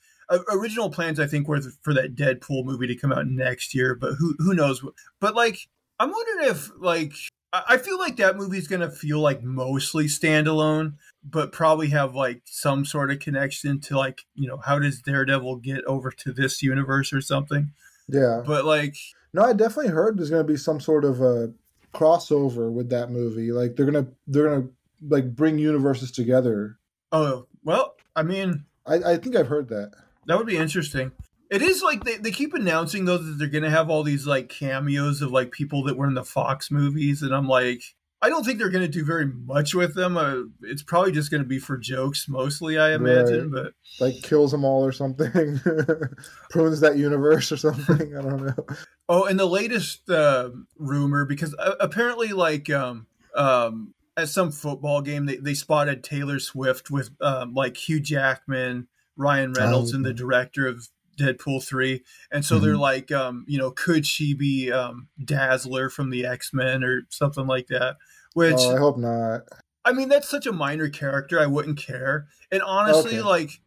original 0.52 0.90
plans 0.90 1.18
I 1.20 1.26
think 1.26 1.48
were 1.48 1.60
for 1.82 1.94
that 1.94 2.14
Deadpool 2.14 2.64
movie 2.64 2.86
to 2.86 2.96
come 2.96 3.12
out 3.12 3.26
next 3.26 3.74
year, 3.74 3.94
but 3.94 4.14
who 4.14 4.34
who 4.38 4.54
knows? 4.54 4.82
But 5.20 5.34
like 5.34 5.68
I'm 5.98 6.10
wondering 6.12 6.50
if 6.50 6.70
like 6.78 7.12
I 7.52 7.78
feel 7.78 7.98
like 7.98 8.16
that 8.16 8.36
movie's 8.36 8.68
gonna 8.68 8.90
feel 8.90 9.20
like 9.20 9.42
mostly 9.42 10.04
standalone, 10.06 10.94
but 11.24 11.52
probably 11.52 11.88
have 11.88 12.14
like 12.14 12.42
some 12.44 12.84
sort 12.84 13.10
of 13.10 13.20
connection 13.20 13.80
to 13.80 13.96
like 13.96 14.22
you 14.34 14.48
know 14.48 14.58
how 14.58 14.78
does 14.78 15.00
Daredevil 15.00 15.56
get 15.56 15.84
over 15.84 16.10
to 16.10 16.32
this 16.32 16.62
universe 16.62 17.12
or 17.12 17.20
something. 17.20 17.72
Yeah, 18.08 18.42
but 18.46 18.64
like 18.64 18.96
no, 19.32 19.42
I 19.42 19.52
definitely 19.52 19.92
heard 19.92 20.18
there's 20.18 20.30
gonna 20.30 20.44
be 20.44 20.56
some 20.56 20.80
sort 20.80 21.04
of 21.04 21.20
a 21.20 21.52
crossover 21.94 22.70
with 22.70 22.90
that 22.90 23.10
movie. 23.10 23.50
Like 23.50 23.76
they're 23.76 23.86
gonna 23.86 24.08
they're 24.26 24.48
gonna 24.48 24.68
like 25.08 25.34
bring 25.34 25.58
universes 25.58 26.10
together. 26.10 26.76
Oh 27.12 27.46
well, 27.64 27.96
I 28.14 28.22
mean, 28.22 28.64
I, 28.86 28.94
I 28.96 29.16
think 29.16 29.36
I've 29.36 29.48
heard 29.48 29.68
that. 29.68 29.92
That 30.26 30.36
would 30.36 30.46
be 30.46 30.56
interesting. 30.58 31.12
It 31.50 31.62
is 31.62 31.82
like 31.82 32.04
they, 32.04 32.16
they 32.16 32.30
keep 32.30 32.52
announcing 32.54 33.06
though 33.06 33.18
that 33.18 33.38
they're 33.38 33.48
gonna 33.48 33.70
have 33.70 33.88
all 33.88 34.02
these 34.02 34.26
like 34.26 34.48
cameos 34.48 35.22
of 35.22 35.30
like 35.30 35.50
people 35.50 35.84
that 35.84 35.96
were 35.96 36.06
in 36.06 36.14
the 36.14 36.24
Fox 36.24 36.70
movies, 36.70 37.22
and 37.22 37.34
I'm 37.34 37.48
like, 37.48 37.82
I 38.20 38.28
don't 38.28 38.44
think 38.44 38.58
they're 38.58 38.68
gonna 38.68 38.86
do 38.88 39.04
very 39.04 39.26
much 39.26 39.74
with 39.74 39.94
them. 39.94 40.18
Uh, 40.18 40.42
it's 40.62 40.82
probably 40.82 41.12
just 41.12 41.30
gonna 41.30 41.44
be 41.44 41.58
for 41.58 41.78
jokes 41.78 42.28
mostly, 42.28 42.78
I 42.78 42.92
imagine. 42.92 43.50
Right. 43.50 43.72
But 43.98 44.04
like 44.04 44.22
kills 44.22 44.50
them 44.50 44.64
all 44.64 44.84
or 44.84 44.92
something, 44.92 45.58
prunes 46.50 46.80
that 46.80 46.98
universe 46.98 47.50
or 47.50 47.56
something. 47.56 48.16
I 48.16 48.20
don't 48.20 48.46
know. 48.46 48.66
Oh, 49.08 49.24
and 49.24 49.40
the 49.40 49.46
latest 49.46 50.10
uh, 50.10 50.50
rumor 50.76 51.24
because 51.24 51.54
uh, 51.58 51.76
apparently 51.80 52.28
like 52.28 52.68
um 52.68 53.06
um 53.34 53.94
at 54.18 54.28
some 54.28 54.50
football 54.50 55.00
game 55.00 55.24
they, 55.24 55.36
they 55.36 55.54
spotted 55.54 56.04
Taylor 56.04 56.40
Swift 56.40 56.90
with 56.90 57.10
um, 57.22 57.54
like 57.54 57.76
Hugh 57.76 58.00
Jackman, 58.00 58.88
Ryan 59.16 59.52
Reynolds, 59.54 59.94
oh. 59.94 59.96
and 59.96 60.04
the 60.04 60.12
director 60.12 60.66
of 60.66 60.88
Deadpool 61.18 61.64
3. 61.64 62.02
And 62.30 62.44
so 62.44 62.56
mm-hmm. 62.56 62.64
they're 62.64 62.76
like, 62.76 63.12
um, 63.12 63.44
you 63.48 63.58
know, 63.58 63.70
could 63.70 64.06
she 64.06 64.34
be 64.34 64.72
um, 64.72 65.08
Dazzler 65.22 65.90
from 65.90 66.10
the 66.10 66.24
X 66.24 66.52
Men 66.52 66.84
or 66.84 67.02
something 67.10 67.46
like 67.46 67.66
that? 67.68 67.96
Which 68.34 68.56
oh, 68.58 68.76
I 68.76 68.78
hope 68.78 68.98
not. 68.98 69.42
I 69.84 69.92
mean, 69.92 70.08
that's 70.08 70.28
such 70.28 70.46
a 70.46 70.52
minor 70.52 70.88
character. 70.88 71.40
I 71.40 71.46
wouldn't 71.46 71.78
care. 71.78 72.26
And 72.52 72.62
honestly, 72.62 73.18
okay. 73.18 73.22
like, 73.22 73.60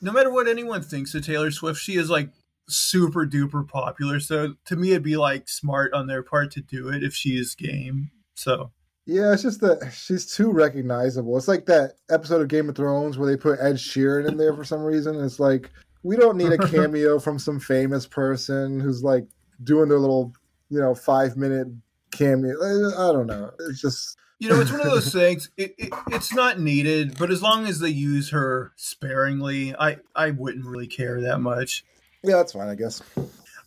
no 0.00 0.12
matter 0.12 0.32
what 0.32 0.48
anyone 0.48 0.82
thinks 0.82 1.14
of 1.14 1.24
Taylor 1.24 1.50
Swift, 1.50 1.80
she 1.80 1.96
is 1.96 2.08
like 2.08 2.30
super 2.68 3.26
duper 3.26 3.66
popular. 3.66 4.20
So 4.20 4.54
to 4.66 4.76
me, 4.76 4.90
it'd 4.90 5.02
be 5.02 5.16
like 5.16 5.48
smart 5.48 5.92
on 5.92 6.06
their 6.06 6.22
part 6.22 6.50
to 6.52 6.60
do 6.60 6.88
it 6.88 7.02
if 7.02 7.14
she 7.14 7.30
is 7.30 7.54
game. 7.54 8.10
So 8.34 8.72
yeah, 9.06 9.32
it's 9.32 9.42
just 9.42 9.60
that 9.60 9.92
she's 9.92 10.24
too 10.24 10.52
recognizable. 10.52 11.36
It's 11.36 11.48
like 11.48 11.66
that 11.66 11.94
episode 12.10 12.42
of 12.42 12.48
Game 12.48 12.68
of 12.68 12.76
Thrones 12.76 13.18
where 13.18 13.28
they 13.28 13.36
put 13.36 13.58
Ed 13.60 13.74
Sheeran 13.74 14.28
in 14.28 14.36
there 14.36 14.54
for 14.54 14.64
some 14.64 14.82
reason. 14.82 15.22
It's 15.22 15.40
like 15.40 15.70
we 16.02 16.16
don't 16.16 16.36
need 16.36 16.52
a 16.52 16.58
cameo 16.68 17.18
from 17.18 17.38
some 17.38 17.60
famous 17.60 18.06
person 18.06 18.80
who's 18.80 19.02
like 19.02 19.26
doing 19.62 19.88
their 19.88 19.98
little, 19.98 20.32
you 20.68 20.80
know, 20.80 20.94
five 20.94 21.36
minute 21.36 21.68
cameo. 22.10 22.56
I 22.60 23.12
don't 23.12 23.26
know. 23.26 23.50
It's 23.68 23.80
just 23.80 24.16
you 24.40 24.48
know, 24.48 24.58
it's 24.58 24.72
one 24.72 24.80
of 24.80 24.86
those 24.86 25.12
things. 25.12 25.50
It, 25.56 25.74
it, 25.78 25.92
it's 26.08 26.32
not 26.32 26.58
needed, 26.58 27.18
but 27.18 27.30
as 27.30 27.42
long 27.42 27.66
as 27.66 27.78
they 27.78 27.90
use 27.90 28.30
her 28.30 28.72
sparingly, 28.76 29.76
I 29.78 29.98
I 30.16 30.30
wouldn't 30.30 30.64
really 30.64 30.86
care 30.86 31.20
that 31.20 31.38
much. 31.38 31.84
Yeah, 32.24 32.36
that's 32.36 32.52
fine, 32.52 32.68
I 32.68 32.74
guess. 32.74 33.02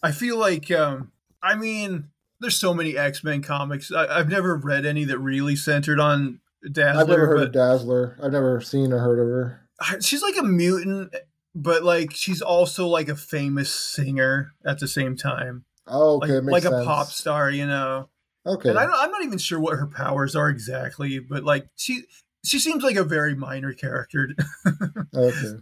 I 0.02 0.12
feel 0.12 0.38
like, 0.38 0.70
um, 0.70 1.12
I 1.42 1.56
mean, 1.56 2.10
there's 2.40 2.58
so 2.58 2.74
many 2.74 2.98
X 2.98 3.24
Men 3.24 3.42
comics. 3.42 3.92
I, 3.92 4.18
have 4.18 4.30
never 4.30 4.56
read 4.58 4.86
any 4.86 5.06
that 5.06 5.18
really 5.18 5.56
centered 5.56 6.00
on 6.00 6.40
Dazzler. 6.70 7.02
I've 7.02 7.08
never 7.08 7.28
heard 7.28 7.44
of 7.44 7.52
Dazzler. 7.52 8.18
I've 8.22 8.32
never 8.32 8.60
seen 8.62 8.92
or 8.92 9.00
heard 9.00 9.20
of 9.20 9.28
her. 9.28 10.02
She's 10.02 10.22
like 10.22 10.38
a 10.38 10.44
mutant, 10.44 11.14
but 11.56 11.84
like 11.84 12.14
she's 12.14 12.42
also 12.42 12.88
like 12.88 13.10
a 13.10 13.16
famous 13.16 13.74
singer 13.74 14.54
at 14.66 14.80
the 14.80 14.88
same 14.88 15.16
time. 15.16 15.66
Oh, 15.88 16.18
okay, 16.18 16.40
like, 16.40 16.64
like 16.64 16.66
a 16.66 16.84
pop 16.84 17.08
star, 17.08 17.52
you 17.52 17.66
know. 17.66 18.10
Okay. 18.46 18.70
And 18.70 18.80
I 18.80 18.84
am 18.84 19.12
not 19.12 19.24
even 19.24 19.38
sure 19.38 19.60
what 19.60 19.78
her 19.78 19.88
powers 19.88 20.36
are 20.36 20.50
exactly, 20.50 21.20
but 21.20 21.44
like 21.44 21.68
she 21.76 22.04
she 22.44 22.60
seems 22.60 22.84
like 22.84 22.96
a 22.96 23.04
very 23.04 23.36
minor 23.36 23.74
character. 23.74 24.30
okay. 25.16 25.60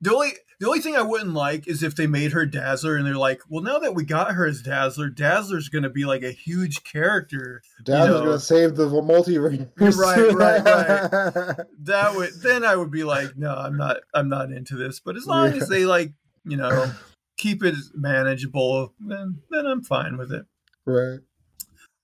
The 0.00 0.14
only 0.14 0.32
the 0.60 0.66
only 0.66 0.80
thing 0.80 0.96
I 0.96 1.02
wouldn't 1.02 1.34
like 1.34 1.68
is 1.68 1.82
if 1.84 1.94
they 1.94 2.08
made 2.08 2.32
her 2.32 2.44
Dazzler 2.44 2.96
and 2.96 3.06
they're 3.06 3.14
like, 3.14 3.42
well, 3.48 3.62
now 3.62 3.78
that 3.78 3.94
we 3.94 4.04
got 4.04 4.32
her 4.32 4.44
as 4.44 4.60
Dazzler, 4.60 5.08
Dazzler's 5.08 5.68
going 5.68 5.84
to 5.84 5.90
be 5.90 6.04
like 6.04 6.24
a 6.24 6.32
huge 6.32 6.82
character. 6.82 7.62
Dazzler's 7.84 8.20
going 8.20 8.32
to 8.32 8.40
save 8.40 8.76
the 8.76 8.88
multiverse. 8.88 9.68
Right, 9.78 10.32
right, 10.34 10.64
right. 10.64 11.66
that 11.82 12.16
would 12.16 12.30
then 12.42 12.64
I 12.64 12.74
would 12.74 12.90
be 12.90 13.04
like, 13.04 13.36
no, 13.36 13.54
I'm 13.54 13.76
not, 13.76 13.98
I'm 14.12 14.28
not 14.28 14.50
into 14.50 14.76
this. 14.76 14.98
But 14.98 15.16
as 15.16 15.26
long 15.26 15.52
yeah. 15.52 15.62
as 15.62 15.68
they 15.68 15.84
like, 15.84 16.12
you 16.44 16.56
know, 16.56 16.92
keep 17.36 17.62
it 17.62 17.76
manageable, 17.94 18.94
then 18.98 19.42
then 19.50 19.64
I'm 19.64 19.82
fine 19.82 20.16
with 20.16 20.32
it. 20.32 20.44
Right. 20.84 21.20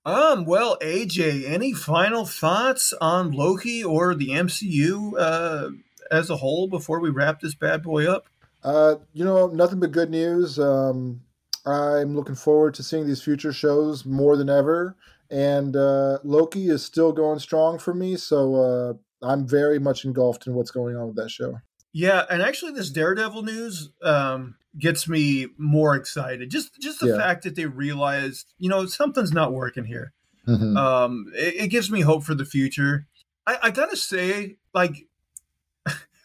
Um, 0.07 0.45
well, 0.45 0.77
AJ, 0.83 1.49
any 1.49 1.73
final 1.73 2.27
thoughts 2.27 2.93
on 3.01 3.33
Loki 3.33 3.83
or 3.83 4.15
the 4.15 4.29
MCU 4.29 5.15
uh, 5.19 5.71
as 6.11 6.31
a 6.31 6.37
whole 6.37 6.69
before 6.69 7.01
we 7.01 7.11
wrap 7.11 7.41
this 7.41 7.55
bad 7.55 7.83
boy 7.83 8.11
up? 8.11 8.29
Uh, 8.63 8.97
you 9.13 9.25
know, 9.25 9.49
nothing 9.49 9.81
but 9.81 9.93
good 9.93 10.11
news. 10.11 10.59
Um, 10.59 11.21
I'm 11.67 12.15
looking 12.15 12.35
forward 12.35 12.75
to 12.75 12.83
seeing 12.83 13.07
these 13.07 13.23
future 13.23 13.53
shows 13.53 14.05
more 14.05 14.37
than 14.37 14.49
ever. 14.49 14.97
And 15.31 15.75
uh, 15.77 16.19
Loki 16.23 16.69
is 16.69 16.85
still 16.85 17.13
going 17.13 17.39
strong 17.39 17.79
for 17.79 17.95
me, 17.95 18.17
so 18.17 18.55
uh, 18.55 19.27
I'm 19.27 19.49
very 19.49 19.79
much 19.79 20.05
engulfed 20.05 20.47
in 20.47 20.55
what's 20.55 20.71
going 20.71 20.97
on 20.97 21.09
with 21.09 21.17
that 21.17 21.31
show. 21.31 21.61
Yeah, 21.93 22.25
and 22.29 22.43
actually, 22.43 22.73
this 22.73 22.91
Daredevil 22.91 23.43
news 23.43 23.91
um, 24.03 24.57
gets 24.79 25.09
me 25.09 25.47
more 25.57 25.95
excited. 25.95 26.51
Just 26.51 26.79
just 26.81 27.01
the 27.01 27.09
yeah. 27.09 27.17
fact 27.17 27.45
that 27.45 27.55
they 27.55 27.67
realized, 27.67 28.53
you 28.59 28.69
know, 28.69 28.87
something's 28.87 29.33
not 29.33 29.53
working 29.53 29.85
here. 29.85 30.13
Mm-hmm. 30.47 30.77
Um, 30.77 31.33
it, 31.35 31.55
it, 31.55 31.69
gives 31.69 31.91
me 31.91 32.03
hope 32.03 32.23
for 32.25 32.35
the 32.35 32.45
future. 32.45 33.07
I, 33.47 33.59
I 33.63 33.71
gotta 33.71 33.97
say, 33.97 34.57
like, 34.75 35.07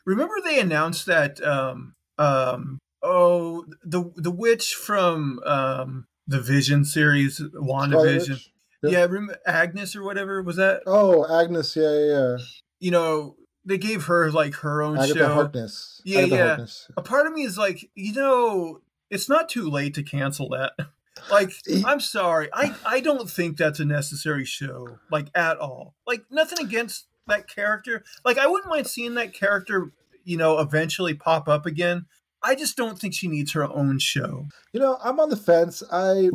remember 0.06 0.36
they 0.44 0.60
announced 0.60 1.06
that 1.06 1.44
um, 1.46 1.96
um, 2.18 2.80
oh 3.02 3.66
the 3.84 4.12
the 4.16 4.32
witch 4.32 4.76
from 4.76 5.40
um, 5.46 6.08
the 6.30 6.40
Vision 6.40 6.86
series, 6.86 7.40
WandaVision. 7.40 8.46
Yep. 8.84 8.92
Yeah, 8.94 9.02
remember 9.02 9.38
Agnes 9.46 9.96
or 9.96 10.04
whatever 10.04 10.42
was 10.42 10.56
that? 10.56 10.84
Oh, 10.86 11.26
Agnes, 11.42 11.76
yeah, 11.76 11.92
yeah, 11.92 12.06
yeah. 12.06 12.38
You 12.80 12.92
know, 12.92 13.36
they 13.66 13.78
gave 13.78 14.06
her 14.06 14.32
like 14.32 14.56
her 14.56 14.82
own 14.82 14.98
Agatha 14.98 15.16
show. 15.16 15.34
Harkness. 15.34 16.02
Yeah, 16.06 16.20
Agatha 16.20 16.36
yeah. 16.36 16.48
Harkness. 16.48 16.88
A 16.96 17.02
part 17.02 17.28
of 17.28 17.34
me 17.34 17.44
is 17.44 17.58
like, 17.58 17.90
you 17.96 18.14
know, 18.14 18.80
it's 19.10 19.28
not 19.28 19.50
too 19.50 19.70
late 19.70 19.96
to 19.96 20.04
cancel 20.04 20.50
that. 20.50 20.74
like, 21.32 21.52
I'm 21.86 22.00
sorry, 22.00 22.48
I 22.54 22.74
I 22.86 23.00
don't 23.02 23.30
think 23.30 23.58
that's 23.58 23.82
a 23.82 23.86
necessary 23.86 24.46
show, 24.46 25.00
like 25.12 25.28
at 25.36 25.58
all. 25.58 25.96
Like 26.08 26.24
nothing 26.32 26.66
against 26.66 27.08
that 27.30 27.48
character. 27.48 28.04
Like 28.24 28.38
I 28.38 28.48
wouldn't 28.48 28.70
mind 28.70 28.88
seeing 28.88 29.16
that 29.16 29.34
character, 29.34 29.92
you 30.24 30.38
know, 30.38 30.60
eventually 30.60 31.14
pop 31.14 31.48
up 31.48 31.66
again. 31.66 32.06
I 32.42 32.56
just 32.56 32.78
don't 32.78 32.98
think 32.98 33.14
she 33.14 33.28
needs 33.28 33.52
her 33.54 33.64
own 33.64 34.00
show. 34.00 34.48
You 34.72 34.80
know, 34.80 34.98
I'm 35.04 35.20
on 35.20 35.30
the 35.30 35.36
fence. 35.36 35.84
I 35.92 36.30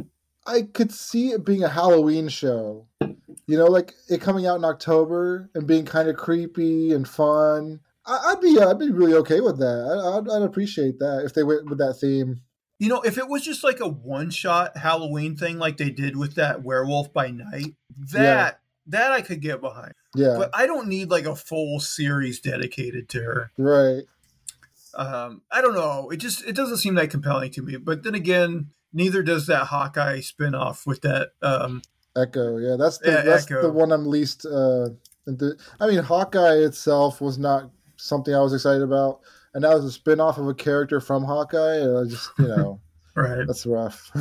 I 0.47 0.63
could 0.63 0.93
see 0.93 1.31
it 1.31 1.45
being 1.45 1.65
a 1.65 1.69
Halloween 1.69 2.29
show. 2.29 2.87
You 3.47 3.59
know, 3.59 3.67
like 3.67 3.95
it 4.09 4.21
coming 4.21 4.47
out 4.47 4.57
in 4.57 4.65
October 4.65 5.51
and 5.55 5.67
being 5.67 5.85
kind 5.85 6.09
of 6.09 6.17
creepy 6.17 6.93
and 6.93 7.09
fun. 7.09 7.81
I, 8.07 8.35
would 8.35 8.43
be 8.43 8.59
uh, 8.59 8.71
I'd 8.71 8.79
be 8.79 8.91
really 8.91 9.15
okay 9.15 9.41
with 9.41 9.59
that. 9.59 9.67
I, 9.67 10.19
I'd, 10.19 10.29
I'd 10.29 10.47
appreciate 10.47 10.99
that 10.99 11.23
if 11.25 11.35
they 11.35 11.43
went 11.43 11.69
with 11.69 11.79
that 11.79 11.95
theme. 11.95 12.43
You 12.79 12.89
know, 12.89 13.01
if 13.03 13.17
it 13.17 13.29
was 13.29 13.43
just 13.43 13.65
like 13.65 13.81
a 13.81 13.89
one 13.89 14.31
shot 14.31 14.77
Halloween 14.77 15.37
thing, 15.37 15.59
like 15.59 15.79
they 15.79 15.91
did 15.91 16.17
with 16.17 16.35
that 16.35 16.63
Werewolf 16.63 17.13
by 17.13 17.31
Night, 17.31 17.75
that. 18.13 18.61
That 18.87 19.13
I 19.13 19.21
could 19.23 19.41
get 19.41 19.61
behind. 19.61 19.93
Yeah, 20.15 20.37
but 20.39 20.51
I 20.55 20.67
don't 20.67 20.89
need 20.89 21.11
like 21.11 21.27
a 21.27 21.37
full 21.37 21.81
series 21.81 22.41
dedicated 22.41 23.09
to 23.11 23.23
her. 23.23 23.51
Right. 23.59 24.03
Um, 24.97 25.43
I 25.51 25.61
don't 25.61 25.75
know. 25.75 26.11
It 26.11 26.19
just 26.19 26.45
it 26.45 26.55
doesn't 26.55 26.77
seem 26.79 26.95
that 26.95 27.11
compelling 27.11 27.51
to 27.53 27.63
me. 27.63 27.77
But 27.77 28.03
then 28.05 28.15
again, 28.15 28.69
neither 28.93 29.23
does 29.23 29.47
that 29.47 29.67
Hawkeye 29.67 30.21
spinoff 30.21 30.87
with 30.87 31.03
that 31.03 31.31
um, 31.43 31.83
Echo. 32.17 32.59
Yeah, 32.59 32.77
that's 32.79 32.99
the, 32.99 33.11
yeah, 33.11 33.23
that's 33.23 33.51
Echo. 33.51 33.63
the 33.63 33.73
one 33.73 33.93
I'm 33.93 34.07
least. 34.07 34.47
Uh, 34.47 34.91
into. 35.27 35.57
I 35.81 35.89
mean, 35.89 35.99
Hawkeye 35.99 36.59
itself 36.59 37.21
was 37.21 37.39
not 37.39 37.71
something 37.97 38.35
I 38.35 38.41
was 38.41 38.55
excited 38.55 38.83
about, 38.83 39.21
and 39.53 39.65
that 39.65 39.75
was 39.75 39.97
a 39.97 39.99
spinoff 39.99 40.39
of 40.39 40.47
a 40.49 40.55
character 40.55 41.01
from 41.01 41.25
Hawkeye. 41.25 41.83
I 41.83 42.05
just 42.05 42.31
you 42.39 42.49
know, 42.49 42.81
right, 43.17 43.47
that's 43.47 43.67
rough. 43.67 44.11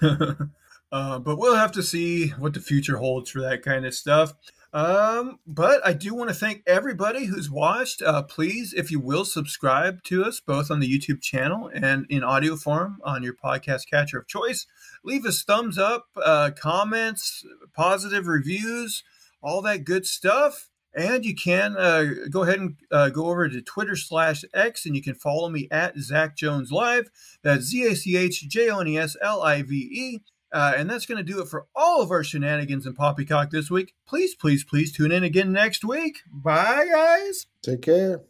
uh, 0.96 1.18
but 1.18 1.36
we'll 1.36 1.56
have 1.56 1.72
to 1.72 1.82
see 1.82 2.28
what 2.38 2.54
the 2.54 2.60
future 2.60 2.96
holds 2.96 3.30
for 3.30 3.42
that 3.42 3.62
kind 3.62 3.84
of 3.84 3.92
stuff. 3.92 4.32
Um, 4.72 5.38
but 5.46 5.86
I 5.86 5.92
do 5.92 6.14
want 6.14 6.30
to 6.30 6.34
thank 6.34 6.62
everybody 6.66 7.26
who's 7.26 7.50
watched. 7.50 8.00
Uh, 8.00 8.22
please, 8.22 8.72
if 8.72 8.90
you 8.90 8.98
will, 8.98 9.26
subscribe 9.26 10.02
to 10.04 10.24
us 10.24 10.40
both 10.40 10.70
on 10.70 10.80
the 10.80 10.90
YouTube 10.90 11.20
channel 11.20 11.70
and 11.74 12.06
in 12.08 12.24
audio 12.24 12.56
form 12.56 12.96
on 13.04 13.22
your 13.22 13.34
podcast 13.34 13.90
catcher 13.90 14.18
of 14.18 14.26
choice. 14.26 14.66
Leave 15.04 15.26
us 15.26 15.42
thumbs 15.42 15.76
up, 15.76 16.06
uh, 16.24 16.50
comments, 16.58 17.44
positive 17.74 18.26
reviews, 18.26 19.04
all 19.42 19.60
that 19.60 19.84
good 19.84 20.06
stuff. 20.06 20.70
And 20.94 21.26
you 21.26 21.34
can 21.34 21.76
uh, 21.76 22.06
go 22.30 22.44
ahead 22.44 22.58
and 22.58 22.76
uh, 22.90 23.10
go 23.10 23.26
over 23.26 23.50
to 23.50 23.60
Twitter 23.60 23.96
slash 23.96 24.46
X 24.54 24.86
and 24.86 24.96
you 24.96 25.02
can 25.02 25.14
follow 25.14 25.50
me 25.50 25.68
at 25.70 25.98
Zach 25.98 26.38
Jones 26.38 26.72
Live. 26.72 27.10
That's 27.42 27.64
Z 27.64 27.84
A 27.84 27.94
C 27.94 28.16
H 28.16 28.48
J 28.48 28.70
O 28.70 28.78
N 28.78 28.88
E 28.88 28.96
S 28.96 29.14
L 29.20 29.42
I 29.42 29.60
V 29.60 29.74
E. 29.74 30.22
Uh, 30.56 30.72
and 30.74 30.88
that's 30.88 31.04
going 31.04 31.18
to 31.18 31.32
do 31.32 31.38
it 31.42 31.48
for 31.48 31.66
all 31.76 32.00
of 32.00 32.10
our 32.10 32.24
shenanigans 32.24 32.86
and 32.86 32.96
poppycock 32.96 33.50
this 33.50 33.70
week. 33.70 33.92
Please, 34.06 34.34
please, 34.34 34.64
please 34.64 34.90
tune 34.90 35.12
in 35.12 35.22
again 35.22 35.52
next 35.52 35.84
week. 35.84 36.20
Bye, 36.32 36.86
guys. 36.90 37.46
Take 37.60 37.82
care. 37.82 38.22